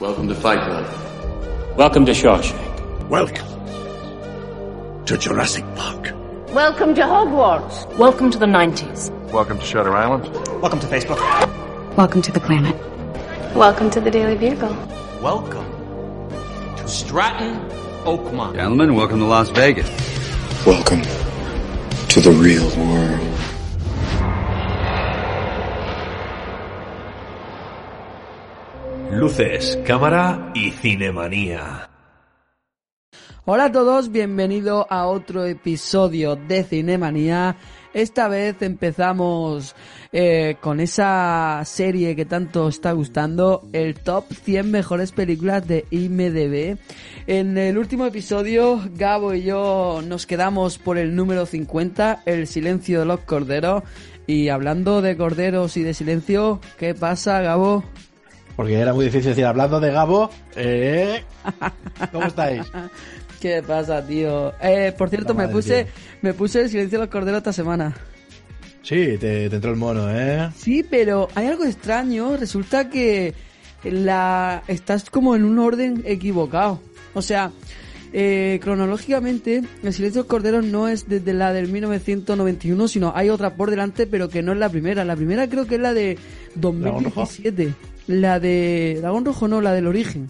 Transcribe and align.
Welcome 0.00 0.28
to 0.28 0.34
Fight 0.34 0.58
Club. 0.58 1.76
Welcome 1.78 2.04
to 2.06 2.12
Shawshank. 2.12 3.08
Welcome 3.08 3.46
to 5.06 5.16
Jurassic 5.16 5.64
Park. 5.76 6.12
Welcome 6.52 6.94
to 6.96 7.02
Hogwarts. 7.02 7.86
Welcome 7.96 8.30
to 8.32 8.38
the 8.38 8.46
90s. 8.46 9.10
Welcome 9.30 9.58
to 9.58 9.64
Shutter 9.64 9.94
Island. 9.94 10.24
Welcome 10.60 10.80
to 10.80 10.86
Facebook. 10.86 11.18
Welcome 11.96 12.20
to 12.20 12.32
the 12.32 12.40
planet. 12.40 12.76
Welcome 13.54 13.90
to 13.90 14.00
the 14.00 14.10
Daily 14.10 14.36
Bugle. 14.36 14.74
Welcome 15.22 15.70
to 16.76 16.88
Stratton 16.88 17.54
Oakmont. 18.04 18.56
Gentlemen, 18.56 18.94
welcome 18.94 19.20
to 19.20 19.26
Las 19.26 19.50
Vegas. 19.50 19.88
Welcome 20.66 21.02
to 22.08 22.20
the 22.20 22.32
real 22.32 22.68
world. 22.76 23.31
Luces, 29.12 29.78
cámara 29.84 30.52
y 30.54 30.70
cinemanía. 30.70 31.90
Hola 33.44 33.66
a 33.66 33.72
todos, 33.72 34.10
bienvenido 34.10 34.86
a 34.88 35.06
otro 35.06 35.44
episodio 35.44 36.34
de 36.34 36.64
Cinemanía. 36.64 37.56
Esta 37.92 38.28
vez 38.28 38.62
empezamos 38.62 39.76
eh, 40.12 40.56
con 40.62 40.80
esa 40.80 41.60
serie 41.66 42.16
que 42.16 42.24
tanto 42.24 42.68
está 42.68 42.92
gustando, 42.92 43.68
el 43.74 43.96
top 43.96 44.32
100 44.32 44.70
mejores 44.70 45.12
películas 45.12 45.68
de 45.68 45.84
IMDB. 45.90 46.78
En 47.26 47.58
el 47.58 47.76
último 47.76 48.06
episodio, 48.06 48.80
Gabo 48.94 49.34
y 49.34 49.42
yo 49.42 50.00
nos 50.02 50.24
quedamos 50.24 50.78
por 50.78 50.96
el 50.96 51.14
número 51.14 51.44
50, 51.44 52.22
El 52.24 52.46
silencio 52.46 53.00
de 53.00 53.06
los 53.06 53.20
corderos. 53.20 53.82
Y 54.26 54.48
hablando 54.48 55.02
de 55.02 55.18
corderos 55.18 55.76
y 55.76 55.82
de 55.82 55.92
silencio, 55.92 56.60
¿qué 56.78 56.94
pasa, 56.94 57.42
Gabo? 57.42 57.84
Porque 58.56 58.78
era 58.78 58.92
muy 58.92 59.06
difícil 59.06 59.30
decir, 59.30 59.44
hablando 59.44 59.80
de 59.80 59.90
Gabo, 59.90 60.30
¿eh? 60.56 61.24
¿cómo 62.12 62.26
estáis? 62.26 62.62
¿Qué 63.40 63.62
pasa, 63.62 64.06
tío? 64.06 64.52
Eh, 64.60 64.94
por 64.96 65.08
cierto, 65.08 65.34
me 65.34 65.48
puse, 65.48 65.86
me 66.20 66.32
puse 66.32 66.60
el 66.60 66.70
silencio 66.70 66.98
de 66.98 67.06
los 67.06 67.12
corderos 67.12 67.38
esta 67.38 67.52
semana. 67.52 67.96
Sí, 68.82 69.16
te, 69.18 69.48
te, 69.48 69.56
entró 69.56 69.70
el 69.70 69.76
mono, 69.76 70.08
¿eh? 70.10 70.50
Sí, 70.56 70.84
pero 70.88 71.28
hay 71.34 71.46
algo 71.46 71.64
extraño. 71.64 72.36
Resulta 72.36 72.88
que 72.88 73.34
la 73.84 74.62
estás 74.68 75.10
como 75.10 75.34
en 75.34 75.44
un 75.44 75.58
orden 75.58 76.02
equivocado. 76.04 76.80
O 77.14 77.22
sea, 77.22 77.50
eh, 78.12 78.60
cronológicamente, 78.62 79.62
el 79.82 79.92
silencio 79.92 80.22
de 80.22 80.24
los 80.24 80.26
corderos 80.26 80.64
no 80.64 80.88
es 80.88 81.08
desde 81.08 81.32
la 81.32 81.52
del 81.52 81.68
1991, 81.68 82.88
sino 82.88 83.12
hay 83.14 83.30
otra 83.30 83.54
por 83.54 83.70
delante, 83.70 84.06
pero 84.06 84.28
que 84.28 84.42
no 84.42 84.52
es 84.52 84.58
la 84.58 84.68
primera. 84.68 85.04
La 85.04 85.16
primera 85.16 85.48
creo 85.48 85.66
que 85.66 85.76
es 85.76 85.80
la 85.80 85.94
de 85.94 86.18
2017. 86.56 87.64
La 87.64 87.72
de 88.06 88.98
Dragón 89.00 89.24
Rojo 89.24 89.48
no, 89.48 89.60
la 89.60 89.72
del 89.72 89.86
origen. 89.86 90.28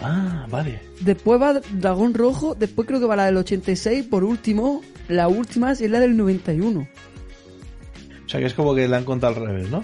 Ah, 0.00 0.46
vale. 0.48 0.80
Después 1.00 1.40
va 1.40 1.60
Dragón 1.72 2.14
Rojo, 2.14 2.54
después 2.54 2.86
creo 2.86 3.00
que 3.00 3.06
va 3.06 3.16
la 3.16 3.26
del 3.26 3.36
86, 3.38 4.04
por 4.06 4.24
último, 4.24 4.82
la 5.08 5.28
última 5.28 5.72
es 5.72 5.80
la 5.80 6.00
del 6.00 6.16
91. 6.16 6.80
O 6.80 8.28
sea 8.28 8.40
que 8.40 8.46
es 8.46 8.54
como 8.54 8.74
que 8.74 8.86
la 8.86 8.98
han 8.98 9.04
contado 9.04 9.34
al 9.36 9.46
revés, 9.46 9.70
¿no? 9.70 9.82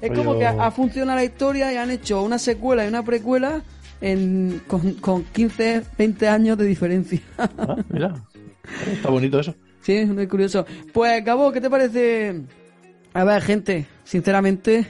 Es 0.00 0.10
Rollo... 0.10 0.24
como 0.24 0.38
que 0.38 0.46
ha, 0.46 0.66
ha, 0.66 0.70
funcionado 0.70 1.16
la 1.16 1.24
historia 1.24 1.72
y 1.72 1.76
han 1.76 1.90
hecho 1.90 2.22
una 2.22 2.38
secuela 2.38 2.84
y 2.84 2.88
una 2.88 3.04
precuela 3.04 3.62
en, 4.00 4.62
con, 4.66 4.94
con 4.94 5.24
15, 5.24 5.82
20 5.98 6.28
años 6.28 6.58
de 6.58 6.64
diferencia. 6.64 7.20
Ah, 7.38 7.76
mira. 7.88 8.14
Está 8.92 9.10
bonito 9.10 9.40
eso. 9.40 9.54
Sí, 9.80 9.94
es 9.94 10.08
muy 10.08 10.26
curioso. 10.26 10.64
Pues, 10.92 11.24
Gabo, 11.24 11.50
¿qué 11.52 11.60
te 11.60 11.70
parece? 11.70 12.42
A 13.14 13.24
ver, 13.24 13.42
gente, 13.42 13.86
sinceramente, 14.04 14.86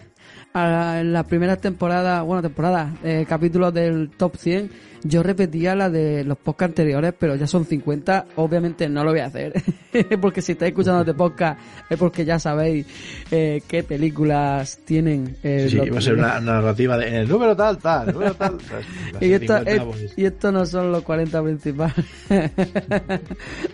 en 0.54 1.12
la 1.12 1.24
primera 1.24 1.56
temporada, 1.56 2.22
bueno, 2.22 2.42
temporada, 2.42 2.92
eh, 3.02 3.24
capítulos 3.28 3.72
del 3.72 4.10
top 4.10 4.36
100, 4.36 4.70
yo 5.04 5.22
repetía 5.22 5.74
la 5.74 5.90
de 5.90 6.24
los 6.24 6.38
podcasts 6.38 6.72
anteriores, 6.72 7.14
pero 7.18 7.34
ya 7.36 7.46
son 7.46 7.64
50, 7.64 8.26
obviamente 8.36 8.88
no 8.88 9.04
lo 9.04 9.10
voy 9.10 9.20
a 9.20 9.26
hacer, 9.26 9.52
porque 10.20 10.42
si 10.42 10.52
estáis 10.52 10.70
escuchando 10.70 11.00
este 11.00 11.14
podcast 11.14 11.60
es 11.90 11.98
porque 11.98 12.24
ya 12.24 12.38
sabéis 12.38 12.86
eh, 13.30 13.62
qué 13.66 13.82
películas 13.82 14.78
tienen. 14.84 15.36
Eh, 15.42 15.68
sí, 15.70 15.78
va 15.78 15.98
a 15.98 16.00
ser 16.00 16.14
una 16.14 16.40
narrativa 16.40 16.96
de 16.96 17.08
en 17.08 17.14
el 17.14 17.28
número 17.28 17.56
tal, 17.56 17.78
tal, 17.78 18.08
el 18.08 18.14
número 18.14 18.34
tal. 18.34 18.58
y, 19.20 19.32
esto, 19.32 19.56
es, 19.58 19.82
y 20.16 20.24
esto 20.24 20.52
no 20.52 20.64
son 20.66 20.92
los 20.92 21.02
40 21.02 21.42
principales. 21.42 22.06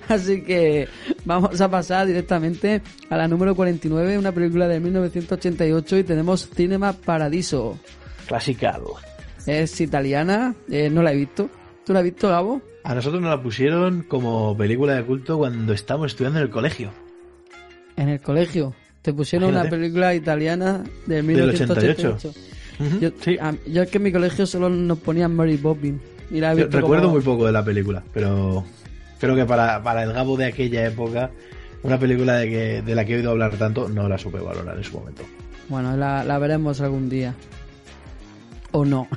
Así 0.09 0.43
que 0.43 0.89
vamos 1.25 1.61
a 1.61 1.71
pasar 1.71 2.07
directamente 2.07 2.83
a 3.11 3.17
la 3.17 3.29
número 3.29 3.55
49, 3.55 4.19
una 4.19 4.33
película 4.33 4.67
de 4.67 4.81
1988 4.81 5.99
y 5.99 6.05
tenemos 6.05 6.49
Cinema 6.55 6.93
Paradiso. 6.93 7.79
Clasical. 8.27 8.83
Es 9.49 9.81
italiana, 9.81 10.55
eh, 10.71 10.91
no 10.91 11.03
la 11.03 11.13
he 11.13 11.17
visto. 11.17 11.49
¿Tú 11.87 11.95
la 11.95 12.01
has 12.01 12.05
visto, 12.05 12.29
Gabo? 12.29 12.61
A 12.85 12.95
nosotros 12.95 13.23
nos 13.23 13.31
la 13.31 13.43
pusieron 13.43 14.03
como 14.03 14.55
película 14.55 14.95
de 14.95 15.03
culto 15.05 15.39
cuando 15.39 15.73
estábamos 15.73 16.13
estudiando 16.13 16.39
en 16.39 16.45
el 16.45 16.51
colegio. 16.51 16.91
¿En 17.97 18.11
el 18.11 18.21
colegio? 18.21 18.75
Te 19.01 19.15
pusieron 19.15 19.49
Imagínate. 19.49 19.75
una 19.75 19.83
película 19.83 20.15
italiana 20.15 20.85
de 21.07 21.23
1988. 21.23 22.29
88. 22.29 22.41
Uh 22.79 22.85
-huh. 22.85 23.01
yo, 23.01 23.11
sí. 23.23 23.39
a, 23.41 23.55
yo 23.67 23.83
es 23.83 23.91
que 23.91 23.97
en 23.97 24.05
mi 24.05 24.13
colegio 24.13 24.47
solo 24.47 24.69
nos 24.69 24.99
ponían 24.99 25.35
Mary 25.35 25.57
Poppins. 25.57 26.01
Y 26.31 26.41
la 26.41 26.53
he 26.53 26.57
visto 26.57 26.77
recuerdo 26.77 27.05
como... 27.05 27.15
muy 27.15 27.25
poco 27.25 27.47
de 27.47 27.53
la 27.53 27.65
película, 27.65 28.05
pero 28.13 28.65
creo 29.19 29.35
que 29.35 29.47
para, 29.47 29.83
para 29.83 30.03
el 30.05 30.13
Gabo 30.13 30.37
de 30.37 30.45
aquella 30.45 30.87
época, 30.87 31.31
una 31.83 31.99
película 31.99 32.37
de, 32.37 32.51
que, 32.51 32.83
de 32.83 32.95
la 32.95 33.07
que 33.07 33.15
he 33.15 33.17
oído 33.17 33.31
hablar 33.31 33.57
tanto, 33.57 33.89
no 33.89 34.11
la 34.11 34.19
supe 34.19 34.41
valorar 34.41 34.77
en 34.77 34.85
su 34.85 34.99
momento. 34.99 35.23
Bueno, 35.71 35.97
la, 35.97 36.23
la 36.23 36.39
veremos 36.39 36.83
algún 36.83 37.09
día. 37.09 37.35
O 38.73 38.85
no. 38.85 39.09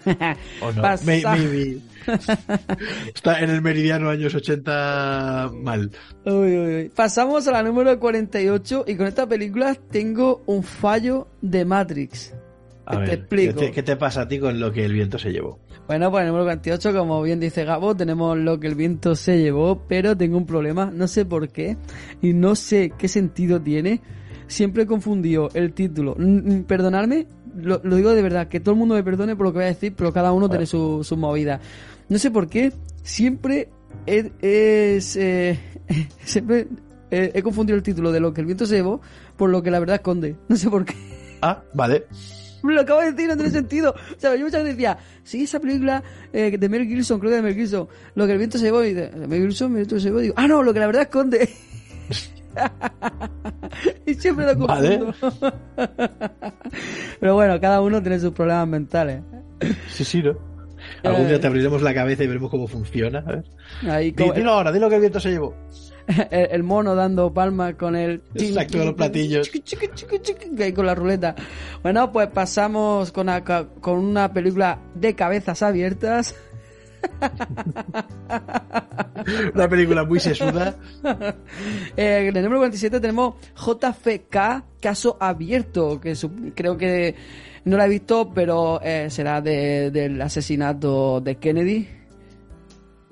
O 0.62 0.72
no. 0.72 0.82
Maybe. 1.06 1.80
Está 3.14 3.40
en 3.42 3.50
el 3.50 3.62
meridiano 3.62 4.10
años 4.10 4.34
80 4.34 5.52
mal. 5.54 5.92
Uy, 6.26 6.34
uy, 6.34 6.76
uy. 6.76 6.92
Pasamos 6.96 7.48
a 7.48 7.52
la 7.52 7.64
número 7.64 8.00
48 8.00 8.86
y 8.88 8.96
con 8.96 9.08
esta 9.08 9.28
película 9.28 9.76
tengo 9.76 10.42
un 10.46 10.64
fallo 10.64 11.28
de 11.42 11.66
Matrix. 11.66 12.34
A 12.86 12.94
te 12.94 13.00
ver, 13.00 13.10
explico. 13.10 13.60
¿qué 13.60 13.66
te, 13.68 13.72
¿qué 13.72 13.84
te 13.84 13.96
pasa 13.96 14.22
a 14.22 14.28
ti 14.28 14.40
con 14.40 14.60
lo 14.60 14.72
que 14.72 14.84
el 14.84 14.94
viento 14.94 15.20
se 15.20 15.32
llevó? 15.32 15.60
Bueno, 15.88 16.10
pues 16.10 16.22
en 16.22 16.28
el 16.28 16.32
número 16.34 16.46
48, 16.46 16.94
como 16.94 17.22
bien 17.22 17.40
dice 17.40 17.66
Gabo, 17.66 17.96
tenemos 17.96 18.38
lo 18.38 18.60
que 18.60 18.68
el 18.68 18.76
viento 18.76 19.16
se 19.16 19.40
llevó, 19.40 19.84
pero 19.88 20.16
tengo 20.16 20.38
un 20.38 20.46
problema, 20.46 20.92
no 20.94 21.08
sé 21.08 21.26
por 21.26 21.50
qué, 21.50 21.78
y 22.22 22.34
no 22.34 22.56
sé 22.56 22.94
qué 22.98 23.08
sentido 23.08 23.62
tiene. 23.62 24.02
Siempre 24.48 24.84
he 24.84 24.86
confundido 24.86 25.50
el 25.54 25.74
título. 25.74 26.16
Perdonadme, 26.68 27.28
lo, 27.56 27.82
lo, 27.84 27.96
digo 27.96 28.12
de 28.12 28.22
verdad, 28.22 28.48
que 28.48 28.60
todo 28.60 28.74
el 28.74 28.80
mundo 28.80 28.96
me 28.96 29.04
perdone 29.04 29.36
por 29.36 29.46
lo 29.46 29.52
que 29.52 29.60
voy 29.60 29.66
a 29.66 29.68
decir, 29.68 29.94
pero 29.96 30.14
cada 30.14 30.32
uno 30.32 30.48
bueno. 30.48 30.52
tiene 30.52 30.66
su, 30.66 31.04
su, 31.04 31.18
movida. 31.18 31.60
No 32.10 32.18
sé 32.18 32.32
por 32.32 32.48
qué, 32.48 32.74
siempre 33.04 33.70
es. 34.06 34.32
es 34.42 35.16
eh, 35.18 35.60
siempre 36.24 36.68
eh, 37.12 37.32
he 37.34 37.44
confundido 37.44 37.76
el 37.76 37.84
título 37.84 38.12
de 38.12 38.20
lo 38.20 38.34
que 38.34 38.42
el 38.42 38.48
viento 38.48 38.66
se 38.66 38.76
llevó 38.76 39.02
por 39.36 39.50
lo 39.50 39.62
que 39.62 39.72
la 39.72 39.80
verdad 39.80 39.96
esconde. 39.96 40.38
No 40.48 40.56
sé 40.56 40.70
por 40.70 40.86
qué. 40.86 40.96
Ah, 41.42 41.62
vale. 41.74 42.06
Me 42.64 42.74
lo 42.74 42.82
acabo 42.82 43.02
de 43.02 43.12
decir, 43.12 43.28
no 43.28 43.36
tiene 43.36 43.52
sentido. 43.52 43.94
O 43.94 44.20
sea, 44.20 44.36
yo 44.36 44.46
muchas 44.46 44.64
veces 44.64 44.78
decía, 44.78 44.98
sí, 45.24 45.44
esa 45.44 45.60
película 45.60 46.04
eh, 46.32 46.58
de 46.58 46.70
Mel 46.70 46.88
Gibson, 46.88 47.20
creo 47.20 47.32
que 47.32 47.36
de 47.38 47.42
Mel 47.42 47.56
Gibson, 47.56 47.88
lo 48.16 48.26
que 48.26 48.32
el 48.34 48.38
viento 48.38 48.58
se 48.58 48.66
llevó, 48.66 48.84
y 48.84 48.94
de, 48.94 49.10
de 49.10 49.28
Mel 49.28 49.42
Gibson, 49.42 49.72
el 49.72 49.78
viento 49.78 50.00
se 50.00 50.06
llevó, 50.06 50.20
y 50.20 50.24
digo, 50.24 50.36
ah, 50.38 50.48
no, 50.48 50.64
lo 50.64 50.74
que 50.74 50.80
la 50.80 50.88
verdad 50.88 51.04
esconde. 51.04 51.50
y 54.06 54.14
siempre 54.16 54.46
lo 54.46 54.58
confundo. 54.58 55.14
Vale. 55.22 55.54
Pero 57.20 57.36
bueno, 57.36 57.60
cada 57.60 57.82
uno 57.82 58.02
tiene 58.02 58.20
sus 58.20 58.32
problemas 58.32 58.68
mentales. 58.68 59.22
Sí, 59.90 60.04
sí, 60.04 60.22
¿no? 60.22 60.52
Algún 61.04 61.28
día 61.28 61.40
te 61.40 61.48
abriremos 61.48 61.82
la 61.82 61.94
cabeza 61.94 62.24
y 62.24 62.28
veremos 62.28 62.50
cómo 62.50 62.68
funciona. 62.68 63.20
A 63.20 63.32
ver. 63.32 63.44
Ahí, 63.90 64.14
como... 64.14 64.34
Dilo 64.34 64.52
ahora, 64.52 64.72
dilo 64.72 64.90
que 64.90 64.96
el 64.96 65.02
viento 65.02 65.20
se 65.20 65.30
llevó. 65.32 65.56
El, 66.32 66.48
el 66.52 66.64
mono 66.64 66.96
dando 66.96 67.32
palmas 67.32 67.76
con 67.76 67.96
el... 67.96 68.24
Exacto, 68.34 68.80
con 68.80 68.88
los 68.88 68.96
platillos. 68.96 69.50
Ahí 70.60 70.74
con 70.74 70.86
la 70.86 70.96
ruleta. 70.96 71.36
Bueno, 71.84 72.12
pues 72.12 72.28
pasamos 72.30 73.12
con 73.12 73.30
una, 73.30 73.44
con 73.44 74.00
una 74.00 74.34
película 74.34 74.80
de 74.96 75.16
cabezas 75.16 75.62
abiertas. 75.62 76.36
Una 79.54 79.70
película 79.70 80.04
muy 80.04 80.20
sesuda. 80.20 80.76
Eh, 81.98 82.28
en 82.30 82.38
el 82.38 82.44
número 82.44 82.60
47 82.62 83.00
tenemos 83.00 83.36
JFK, 83.56 84.64
caso 84.82 85.18
abierto, 85.20 86.00
que 86.00 86.16
su, 86.16 86.32
creo 86.56 86.78
que 86.78 87.16
No 87.66 87.78
la 87.78 87.86
he 87.86 87.90
visto, 87.90 88.32
pero 88.34 88.80
eh, 88.82 89.08
será 89.10 89.42
de, 89.42 89.92
del 89.92 90.20
asesinato 90.22 91.20
de 91.22 91.36
Kennedy, 91.36 91.88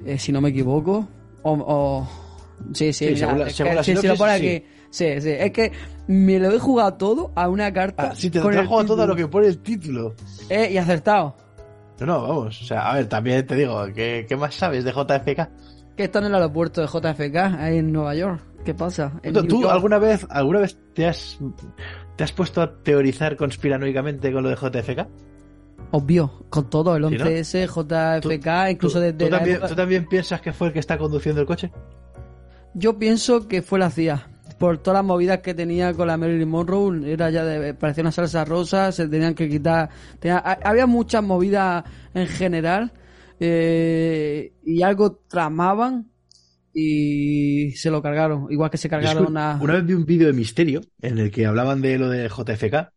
eh, 0.06 0.18
si 0.18 0.32
no 0.32 0.42
me 0.42 0.50
equivoco. 0.50 1.08
O, 1.44 1.52
o- 1.54 2.10
sí, 2.74 2.92
sí, 2.94 3.10
Sí, 3.10 3.18
según 3.18 3.40
la- 3.40 3.50
según 3.50 3.84
sí, 3.84 3.84
sí, 3.84 3.94
lo 3.94 4.02
sinopsis, 4.02 4.40
sí. 4.40 4.48
aquí. 4.48 4.66
Sí, 4.90 5.22
sí, 5.22 5.30
es 5.30 5.52
que 5.52 5.72
me 6.08 6.40
lo 6.40 6.52
he 6.52 6.58
jugado 6.60 6.94
todo 6.96 7.32
a 7.36 7.48
una 7.50 7.72
carta. 7.72 8.10
Ah, 8.12 8.16
sí, 8.16 8.30
te 8.32 8.40
con 8.40 8.52
el 8.54 8.60
trajo 8.62 8.80
a 8.80 8.86
todo 8.86 8.96
título. 8.96 9.08
lo 9.08 9.16
que 9.16 9.28
pone 9.28 9.48
el 9.48 9.60
título. 9.60 10.16
Eh, 10.50 10.70
y 10.72 10.78
acertado. 10.78 11.36
No, 12.00 12.06
no, 12.06 12.22
vamos. 12.22 12.62
O 12.62 12.66
sea, 12.66 12.90
a 12.92 12.96
ver, 12.96 13.08
también 13.08 13.46
te 13.46 13.56
digo, 13.56 13.86
¿qué, 13.94 14.26
qué 14.28 14.36
más 14.36 14.56
sabes 14.56 14.84
de 14.84 14.92
JFK? 14.92 15.50
Que 15.96 16.04
está 16.06 16.20
en 16.20 16.26
el 16.26 16.36
aeropuerto 16.36 16.82
de 16.82 16.88
JFK, 16.88 17.36
ahí 17.60 17.78
en 17.78 17.92
Nueva 17.92 18.16
York. 18.16 18.42
¿Qué 18.64 18.74
pasa? 18.74 19.14
En 19.24 19.34
¿Tú, 19.48 19.68
alguna 19.70 20.00
vez, 20.00 20.26
alguna 20.30 20.60
vez 20.60 20.78
te 20.94 21.08
has, 21.08 21.40
te 22.16 22.24
has 22.24 22.32
puesto 22.32 22.62
a 22.62 22.74
teorizar 22.84 23.36
conspiranoicamente 23.38 24.32
con 24.32 24.44
lo 24.44 24.50
de 24.50 24.56
JFK? 24.56 25.08
Obvio, 25.92 26.46
con 26.50 26.70
todo, 26.70 26.96
el 26.96 27.08
¿Sí, 27.10 27.18
no? 27.18 27.26
11S, 27.26 27.68
JFK, 27.68 28.72
incluso 28.72 29.00
¿Tú, 29.00 29.04
desde 29.06 29.14
tú 29.18 29.26
la 29.26 29.38
también, 29.38 29.56
época- 29.56 29.70
¿Tú 29.70 29.76
también 29.76 30.06
piensas 30.08 30.42
que 30.42 30.54
fue 30.54 30.68
el 30.68 30.74
que 30.74 30.80
está 30.80 30.98
conduciendo 30.98 31.42
el 31.42 31.48
coche? 31.48 31.72
Yo 32.76 33.00
pienso 33.00 33.48
que 33.48 33.62
fue 33.62 33.80
la 33.80 33.90
CIA. 33.90 34.28
Por 34.60 34.78
todas 34.80 35.00
las 35.00 35.06
movidas 35.06 35.40
que 35.40 35.54
tenía 35.54 35.94
con 35.94 36.08
la 36.08 36.18
Marilyn 36.18 36.50
Monroe, 36.50 37.12
era 37.12 37.30
ya 37.30 37.44
de, 37.46 37.74
parecía 37.74 38.02
una 38.04 38.12
salsa 38.12 38.44
rosa, 38.46 38.92
se 38.92 39.08
tenían 39.08 39.34
que 39.34 39.48
quitar. 39.50 39.90
tenía- 40.20 40.40
ha- 40.40 40.60
había 40.70 40.86
muchas 40.86 41.24
movidas 41.24 41.84
en 42.14 42.28
general 42.28 42.92
eh, 43.40 44.52
y 44.66 44.82
algo 44.84 45.22
tramaban 45.28 46.08
y 46.74 47.72
se 47.72 47.90
lo 47.90 48.02
cargaron. 48.02 48.48
Igual 48.52 48.70
que 48.70 48.78
se 48.78 48.90
cargaron 48.90 49.38
a. 49.38 49.58
Una 49.62 49.74
vez 49.74 49.86
vi 49.86 49.94
un 49.94 50.06
vídeo 50.06 50.28
de 50.28 50.34
Misterio 50.34 50.82
en 51.02 51.18
el 51.18 51.32
que 51.32 51.46
hablaban 51.46 51.82
de 51.82 51.98
lo 51.98 52.10
de 52.10 52.28
JFK. 52.30 52.92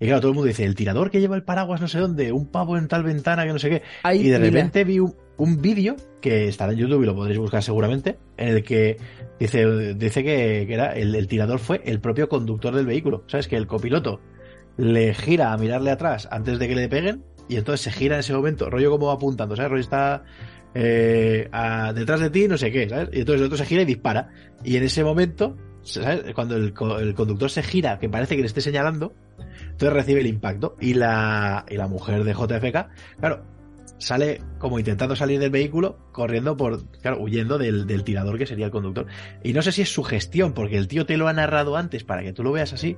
Y 0.00 0.06
claro, 0.06 0.20
todo 0.20 0.30
el 0.30 0.34
mundo 0.36 0.46
dice, 0.48 0.64
el 0.64 0.74
tirador 0.76 1.10
que 1.10 1.20
lleva 1.20 1.34
el 1.34 1.42
paraguas 1.42 1.80
no 1.80 1.88
sé 1.88 1.98
dónde, 1.98 2.30
un 2.32 2.46
pavo 2.46 2.76
en 2.78 2.86
tal 2.86 3.02
ventana 3.02 3.44
que 3.44 3.52
no 3.52 3.58
sé 3.58 3.68
qué. 3.70 3.82
Y 4.20 4.28
de 4.28 4.38
repente 4.52 4.84
vi 4.84 5.00
un, 5.00 5.12
un 5.38 5.60
vídeo 5.60 5.96
que 6.20 6.46
estará 6.48 6.72
en 6.72 6.78
YouTube 6.78 7.02
y 7.02 7.06
lo 7.06 7.14
podréis 7.16 7.38
buscar 7.38 7.62
seguramente, 7.64 8.16
en 8.36 8.48
el 8.48 8.62
que 8.62 8.96
dice, 9.40 9.94
dice 9.94 10.22
que, 10.22 10.64
que 10.68 10.74
era 10.74 10.92
el, 10.92 11.14
el 11.16 11.26
tirador 11.26 11.58
fue 11.58 11.80
el 11.84 12.00
propio 12.00 12.28
conductor 12.28 12.74
del 12.74 12.86
vehículo. 12.86 13.24
¿Sabes? 13.26 13.48
Que 13.48 13.56
el 13.56 13.66
copiloto 13.66 14.20
le 14.76 15.14
gira 15.14 15.52
a 15.52 15.58
mirarle 15.58 15.90
atrás 15.90 16.28
antes 16.30 16.60
de 16.60 16.68
que 16.68 16.76
le 16.76 16.88
peguen 16.88 17.24
y 17.48 17.56
entonces 17.56 17.80
se 17.80 17.90
gira 17.90 18.14
en 18.14 18.20
ese 18.20 18.32
momento, 18.34 18.70
rollo 18.70 18.90
como 18.92 19.10
apuntando, 19.10 19.56
¿sabes? 19.56 19.70
Rollo 19.70 19.80
está 19.82 20.22
eh, 20.74 21.48
a- 21.50 21.92
detrás 21.92 22.20
de 22.20 22.30
ti, 22.30 22.46
no 22.46 22.56
sé 22.56 22.70
qué, 22.70 22.88
¿sabes? 22.88 23.08
Y 23.12 23.20
entonces 23.20 23.40
el 23.40 23.46
otro 23.46 23.58
se 23.58 23.64
gira 23.64 23.82
y 23.82 23.84
dispara. 23.86 24.28
Y 24.62 24.76
en 24.76 24.84
ese 24.84 25.02
momento, 25.02 25.56
Cuando 26.34 26.56
el, 26.56 26.72
co- 26.74 26.98
el 26.98 27.14
conductor 27.14 27.50
se 27.50 27.62
gira, 27.62 27.98
que 27.98 28.08
parece 28.08 28.34
que 28.36 28.42
le 28.42 28.46
esté 28.48 28.60
señalando, 28.60 29.14
entonces 29.62 29.92
recibe 29.92 30.20
el 30.20 30.26
impacto. 30.26 30.76
Y 30.80 30.94
la, 30.94 31.64
y 31.68 31.76
la 31.76 31.86
mujer 31.88 32.24
de 32.24 32.32
JFK, 32.34 32.88
claro, 33.20 33.44
sale 33.98 34.40
como 34.58 34.78
intentando 34.78 35.16
salir 35.16 35.40
del 35.40 35.50
vehículo, 35.50 35.98
corriendo 36.12 36.56
por, 36.56 36.84
claro, 37.00 37.18
huyendo 37.20 37.58
del, 37.58 37.86
del 37.86 38.04
tirador 38.04 38.38
que 38.38 38.46
sería 38.46 38.66
el 38.66 38.70
conductor. 38.72 39.06
Y 39.42 39.52
no 39.52 39.62
sé 39.62 39.72
si 39.72 39.82
es 39.82 39.92
su 39.92 40.02
gestión, 40.04 40.52
porque 40.52 40.76
el 40.76 40.88
tío 40.88 41.06
te 41.06 41.16
lo 41.16 41.28
ha 41.28 41.32
narrado 41.32 41.76
antes 41.76 42.04
para 42.04 42.22
que 42.22 42.32
tú 42.32 42.42
lo 42.42 42.52
veas 42.52 42.72
así, 42.72 42.96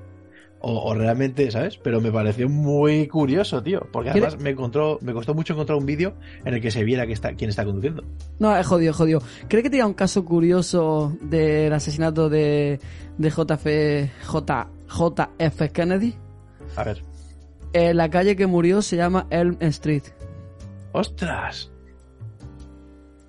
o, 0.61 0.91
o 0.91 0.95
realmente, 0.95 1.51
¿sabes? 1.51 1.79
Pero 1.79 2.01
me 2.01 2.13
pareció 2.13 2.49
muy 2.49 3.07
curioso, 3.09 3.63
tío, 3.63 3.87
porque 3.93 4.11
¿Quiere- 4.11 4.27
además 4.27 4.43
me 4.43 4.51
encontró, 4.51 4.99
me 5.01 5.13
costó 5.13 5.35
mucho 5.35 5.55
encontrar 5.55 5.79
un 5.79 5.87
vídeo 5.87 6.15
en 6.45 6.55
el 6.55 6.61
que 6.61 6.71
se 6.71 6.85
viera 6.85 7.07
que 7.07 7.13
está, 7.15 7.33
quién 7.35 7.49
está 7.51 7.65
conduciendo. 7.65 8.05
No, 8.39 8.55
es 8.57 8.67
jodido, 8.67 8.93
jodido. 8.93 9.23
¿Cree 9.49 9.63
que 9.63 9.71
tenía 9.71 9.87
un 9.87 9.95
caso 9.95 10.25
curioso 10.25 11.17
del 11.23 11.73
asesinato 11.73 12.29
de, 12.29 12.79
de 13.19 13.31
JF, 13.31 14.27
J, 14.27 14.69
JF 14.89 15.73
Kennedy? 15.73 16.15
A 16.77 16.85
ver. 16.85 17.03
Eh, 17.73 17.95
la 17.95 18.11
calle 18.11 18.37
que 18.37 18.47
murió 18.47 18.83
se 18.83 18.97
llama 18.97 19.27
Elm 19.31 19.57
Street. 19.61 20.03
¡Ostras! 20.93 21.71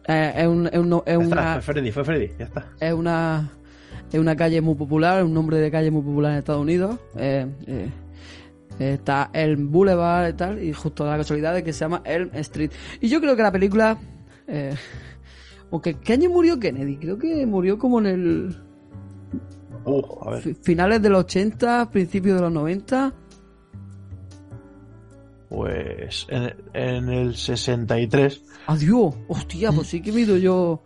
Eh, 0.08 0.34
es, 0.36 0.48
un- 0.48 0.68
es 0.68 0.78
un- 0.80 0.94
es 1.06 1.18
Ya 1.18 1.24
está, 1.24 1.42
una, 1.42 1.54
fue 1.62 1.74
Freddy, 1.74 1.92
fue 1.92 2.04
Freddy, 2.04 2.32
ya 2.40 2.46
está. 2.46 2.66
es 2.80 2.94
una 2.94 3.52
es 4.12 4.20
una 4.20 4.36
calle 4.36 4.62
muy 4.62 4.76
popular, 4.76 5.24
un 5.24 5.34
nombre 5.34 5.58
de 5.58 5.72
calle 5.72 5.90
muy 5.92 6.02
popular 6.02 6.32
en 6.34 6.38
Estados 6.40 6.62
Unidos. 6.62 7.00
Eh, 7.16 7.48
eh, 7.68 7.90
está 8.80 9.30
Elm 9.34 9.72
Boulevard 9.72 10.30
y 10.30 10.34
tal, 10.34 10.64
y 10.64 10.74
justo 10.74 11.06
la 11.06 11.18
casualidad 11.18 11.54
de 11.54 11.64
que 11.64 11.72
se 11.74 11.80
llama 11.82 12.02
Elm 12.06 12.30
Street. 12.34 12.72
Y 13.00 13.08
yo 13.10 13.20
creo 13.22 13.36
que 13.36 13.44
la 13.44 13.52
película... 13.52 13.98
Eh, 14.48 14.74
aunque, 15.72 15.94
¿qué 16.00 16.14
año 16.14 16.30
murió 16.30 16.60
Kennedy? 16.60 16.98
Creo 16.98 17.18
que 17.18 17.46
murió 17.46 17.78
como 17.78 18.00
en 18.00 18.06
el... 18.08 18.56
Uh, 19.86 20.02
a 20.28 20.32
ver. 20.32 20.42
fi- 20.42 20.54
Finales 20.56 21.02
de 21.02 21.10
los 21.10 21.24
80, 21.24 21.90
principios 21.92 22.36
de 22.36 22.42
los 22.42 22.52
90. 22.52 23.14
Pues 25.50 26.28
en, 26.30 26.54
en 26.74 27.10
el 27.10 27.36
63. 27.36 28.42
Adiós, 28.68 29.16
hostia, 29.28 29.72
pues 29.72 29.88
sí 29.88 30.02
que 30.02 30.12
mido 30.12 30.38
yo 30.38 30.82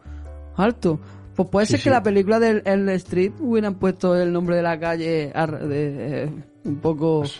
alto. 0.55 0.99
Pues 1.35 1.49
puede 1.49 1.65
Sí, 1.65 1.71
ser 1.71 1.79
sí. 1.79 1.83
que 1.85 1.89
la 1.89 2.03
película 2.03 2.39
del 2.39 2.61
Elm 2.65 2.87
Street 2.89 3.31
hubieran 3.39 3.75
puesto 3.75 4.15
el 4.15 4.31
nombre 4.31 4.55
de 4.55 4.61
la 4.61 4.79
calle 4.79 5.31
de, 5.33 6.23
eh, 6.23 6.29
un 6.63 6.75
poco 6.77 7.21
Pues 7.21 7.39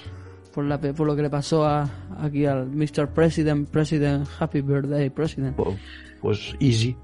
por, 0.53 0.65
la, 0.65 0.79
por 0.79 1.07
lo 1.07 1.15
que 1.15 1.21
le 1.21 1.29
pasó 1.29 1.65
a, 1.65 1.89
aquí 2.19 2.45
al 2.45 2.67
Mr. 2.67 3.09
President, 3.13 3.69
President, 3.69 4.27
Happy 4.39 4.61
Birthday, 4.61 5.09
President. 5.09 5.55
Pues, 5.55 5.77
pues 6.21 6.55
easy. 6.59 6.95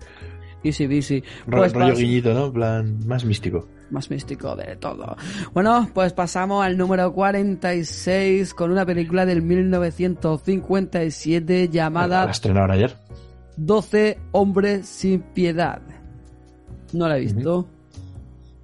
Easy, 0.64 0.84
easy. 0.84 1.24
Pues 1.50 1.74
rollo 1.74 1.96
guiñito, 1.96 2.34
¿no? 2.34 2.52
Plan, 2.54 3.00
más 3.08 3.26
místico. 3.26 3.68
más 3.90 4.12
místico 4.12 4.56
de 4.56 4.76
todo. 4.76 5.16
Bueno, 5.54 5.90
pues 5.94 6.14
pasamos 6.14 6.64
al 6.64 6.78
número 6.78 7.12
46 7.14 8.54
con 8.54 8.72
una 8.72 8.86
película 8.86 9.26
del 9.26 9.42
1957 9.42 11.66
La 11.66 11.72
llamada 11.72 12.30
estrenaron 12.30 12.72
ayer. 12.72 12.96
12 13.58 14.20
hombres 14.32 14.86
sin 14.88 15.22
piedad. 15.22 15.82
No 16.94 17.08
la 17.08 17.18
he 17.18 17.22
visto. 17.22 17.68